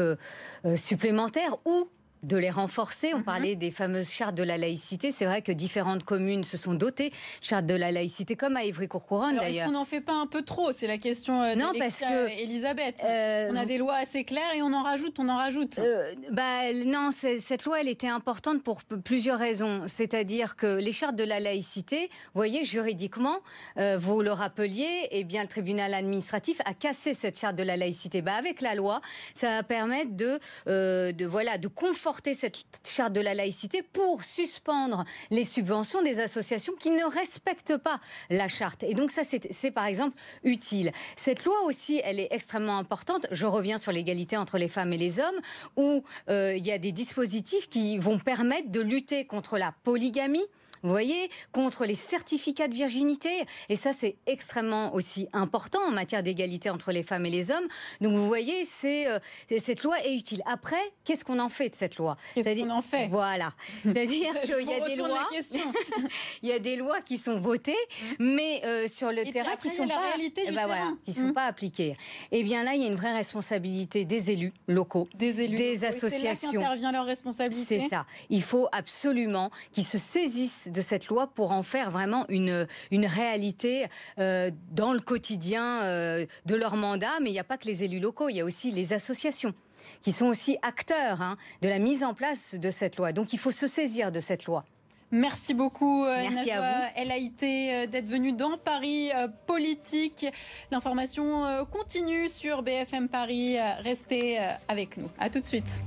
supplémentaires 0.74 1.56
ou 1.64 1.88
de 2.26 2.36
les 2.36 2.50
renforcer. 2.50 3.14
On 3.14 3.18
mhm. 3.18 3.24
parlait 3.24 3.56
des 3.56 3.70
fameuses 3.70 4.10
chartes 4.10 4.34
de 4.34 4.42
la 4.42 4.58
laïcité. 4.58 5.10
C'est 5.10 5.26
vrai 5.26 5.42
que 5.42 5.52
différentes 5.52 6.02
communes 6.02 6.44
se 6.44 6.56
sont 6.56 6.74
dotées 6.74 7.12
chartes 7.40 7.66
de 7.66 7.74
la 7.74 7.92
laïcité, 7.92 8.36
comme 8.36 8.56
à 8.56 8.64
Ivry-Courcouronne 8.64 9.36
d'ailleurs. 9.36 9.48
Est-ce 9.48 9.66
qu'on 9.66 9.72
n'en 9.72 9.84
fait 9.84 10.00
pas 10.00 10.14
un 10.14 10.26
peu 10.26 10.42
trop? 10.42 10.72
C'est 10.72 10.86
la 10.86 10.98
question 10.98 11.42
euh, 11.42 11.54
non, 11.54 11.72
parce 11.78 12.00
que 12.00 12.42
Elisabeth. 12.42 12.96
Euh, 13.04 13.48
on 13.52 13.56
a 13.56 13.64
des 13.64 13.78
lois 13.78 13.96
assez 13.96 14.24
claires 14.24 14.54
et 14.54 14.62
on 14.62 14.72
en 14.72 14.82
rajoute, 14.82 15.18
on 15.18 15.28
en 15.28 15.36
rajoute. 15.36 15.78
Euh, 15.78 16.12
bah, 16.32 16.72
non, 16.84 17.10
cette 17.12 17.64
loi, 17.64 17.80
elle 17.80 17.88
était 17.88 18.08
importante 18.08 18.62
pour 18.62 18.82
plusieurs 18.82 19.38
raisons. 19.38 19.82
C'est-à-dire 19.86 20.56
que 20.56 20.78
les 20.78 20.92
chartes 20.92 21.16
de 21.16 21.24
la 21.24 21.38
laïcité, 21.38 22.08
vous 22.34 22.38
voyez, 22.40 22.64
juridiquement, 22.64 23.38
vous 23.76 24.22
le 24.22 24.32
rappeliez, 24.32 25.08
eh 25.10 25.24
bien, 25.24 25.42
le 25.42 25.48
tribunal 25.48 25.94
administratif 25.94 26.60
a 26.64 26.74
cassé 26.74 27.14
cette 27.14 27.38
charte 27.38 27.56
de 27.56 27.62
la 27.62 27.76
laïcité. 27.76 28.22
Bah, 28.22 28.34
avec 28.34 28.60
la 28.60 28.74
loi, 28.74 29.00
ça 29.34 29.56
va 29.56 29.62
permettre 29.62 30.16
de, 30.16 30.40
de 30.66 31.26
voilà, 31.26 31.58
de 31.58 31.68
conforter 31.68 32.15
cette 32.24 32.64
charte 32.88 33.12
de 33.12 33.20
la 33.20 33.34
laïcité 33.34 33.82
pour 33.82 34.24
suspendre 34.24 35.04
les 35.30 35.44
subventions 35.44 36.02
des 36.02 36.20
associations 36.20 36.74
qui 36.78 36.90
ne 36.90 37.04
respectent 37.04 37.76
pas 37.76 38.00
la 38.30 38.48
charte. 38.48 38.82
Et 38.82 38.94
donc 38.94 39.10
ça, 39.10 39.22
c'est 39.24 39.70
par 39.70 39.86
exemple 39.86 40.16
utile. 40.44 40.92
Cette 41.16 41.44
loi 41.44 41.62
aussi, 41.64 42.00
elle 42.04 42.20
est 42.20 42.28
extrêmement 42.30 42.78
importante. 42.78 43.26
Je 43.30 43.46
reviens 43.46 43.78
sur 43.78 43.92
l'égalité 43.92 44.36
entre 44.36 44.58
les 44.58 44.68
femmes 44.68 44.92
et 44.92 44.98
les 44.98 45.20
hommes, 45.20 45.40
où 45.76 46.02
euh, 46.28 46.56
il 46.56 46.66
y 46.66 46.72
a 46.72 46.78
des 46.78 46.92
dispositifs 46.92 47.68
qui 47.68 47.98
vont 47.98 48.18
permettre 48.18 48.70
de 48.70 48.80
lutter 48.80 49.24
contre 49.24 49.58
la 49.58 49.72
polygamie 49.82 50.46
vous 50.82 50.90
voyez, 50.90 51.30
contre 51.52 51.84
les 51.84 51.94
certificats 51.94 52.68
de 52.68 52.74
virginité. 52.74 53.44
Et 53.68 53.76
ça, 53.76 53.92
c'est 53.92 54.16
extrêmement 54.26 54.94
aussi 54.94 55.28
important 55.32 55.80
en 55.86 55.90
matière 55.90 56.22
d'égalité 56.22 56.70
entre 56.70 56.92
les 56.92 57.02
femmes 57.02 57.26
et 57.26 57.30
les 57.30 57.50
hommes. 57.50 57.66
Donc, 58.00 58.12
vous 58.12 58.26
voyez, 58.26 58.64
c'est 58.64 59.06
euh, 59.06 59.18
cette 59.58 59.82
loi 59.82 59.98
est 60.04 60.14
utile. 60.14 60.42
Après, 60.46 60.76
qu'est-ce 61.04 61.24
qu'on 61.24 61.38
en 61.38 61.48
fait 61.48 61.70
de 61.70 61.74
cette 61.74 61.96
loi? 61.96 62.16
Qu'est-ce 62.34 62.60
qu'on 62.60 62.70
en 62.70 62.82
fait? 62.82 63.08
Voilà. 63.08 63.52
C'est-à-dire 63.82 64.40
qu'il 64.42 64.68
y 64.68 64.74
a 64.74 64.80
des 64.80 64.96
lois. 64.96 65.28
il 66.42 66.48
y 66.48 66.52
a 66.52 66.58
des 66.58 66.76
lois 66.76 67.00
qui 67.00 67.18
sont 67.18 67.38
votées, 67.38 67.76
mais 68.18 68.62
euh, 68.64 68.86
sur 68.86 69.10
le 69.12 69.24
terrain 69.24 69.56
qui 69.56 69.68
sont 69.68 69.86
pas, 69.86 70.14
eh 70.18 70.52
ben 70.52 70.66
voilà, 70.66 70.92
qui 71.04 71.12
sont 71.12 71.28
mmh. 71.28 71.34
pas 71.34 71.44
appliquées. 71.44 71.96
Et 72.30 72.40
eh 72.40 72.42
bien 72.42 72.64
là, 72.64 72.74
il 72.74 72.82
y 72.82 72.84
a 72.84 72.88
une 72.88 72.94
vraie 72.94 73.14
responsabilité 73.14 74.04
des 74.04 74.30
élus 74.30 74.52
locaux, 74.68 75.08
des 75.14 75.40
élus, 75.40 75.56
des 75.56 75.84
associations. 75.84 76.50
C'est 76.50 76.56
là 76.56 76.62
qu'intervient 76.62 76.92
leur 76.92 77.04
responsabilité. 77.04 77.80
C'est 77.80 77.88
ça. 77.88 78.06
Il 78.30 78.42
faut 78.42 78.68
absolument 78.72 79.50
qu'ils 79.72 79.86
se 79.86 79.98
saisissent 79.98 80.65
de 80.70 80.80
cette 80.80 81.08
loi 81.08 81.26
pour 81.28 81.52
en 81.52 81.62
faire 81.62 81.90
vraiment 81.90 82.24
une, 82.28 82.66
une 82.90 83.06
réalité 83.06 83.86
euh, 84.18 84.50
dans 84.70 84.92
le 84.92 85.00
quotidien 85.00 85.82
euh, 85.82 86.26
de 86.46 86.54
leur 86.54 86.76
mandat. 86.76 87.20
Mais 87.20 87.30
il 87.30 87.32
n'y 87.32 87.38
a 87.38 87.44
pas 87.44 87.58
que 87.58 87.66
les 87.66 87.84
élus 87.84 88.00
locaux, 88.00 88.28
il 88.28 88.36
y 88.36 88.40
a 88.40 88.44
aussi 88.44 88.70
les 88.70 88.92
associations 88.92 89.54
qui 90.00 90.12
sont 90.12 90.26
aussi 90.26 90.58
acteurs 90.62 91.22
hein, 91.22 91.36
de 91.62 91.68
la 91.68 91.78
mise 91.78 92.02
en 92.02 92.12
place 92.12 92.54
de 92.54 92.70
cette 92.70 92.96
loi. 92.96 93.12
Donc 93.12 93.32
il 93.32 93.38
faut 93.38 93.50
se 93.52 93.66
saisir 93.66 94.10
de 94.10 94.20
cette 94.20 94.46
loi. 94.46 94.64
Merci 95.12 95.54
beaucoup, 95.54 96.04
euh, 96.04 96.16
Merci 96.28 96.50
à 96.50 96.60
vous. 96.60 97.04
LAIT, 97.08 97.86
d'être 97.86 98.08
venu 98.08 98.32
dans 98.32 98.58
Paris 98.58 99.10
Politique. 99.46 100.26
L'information 100.72 101.64
continue 101.70 102.28
sur 102.28 102.64
BFM 102.64 103.08
Paris. 103.08 103.56
Restez 103.84 104.40
avec 104.66 104.96
nous. 104.96 105.08
À 105.20 105.30
tout 105.30 105.38
de 105.38 105.44
suite. 105.44 105.84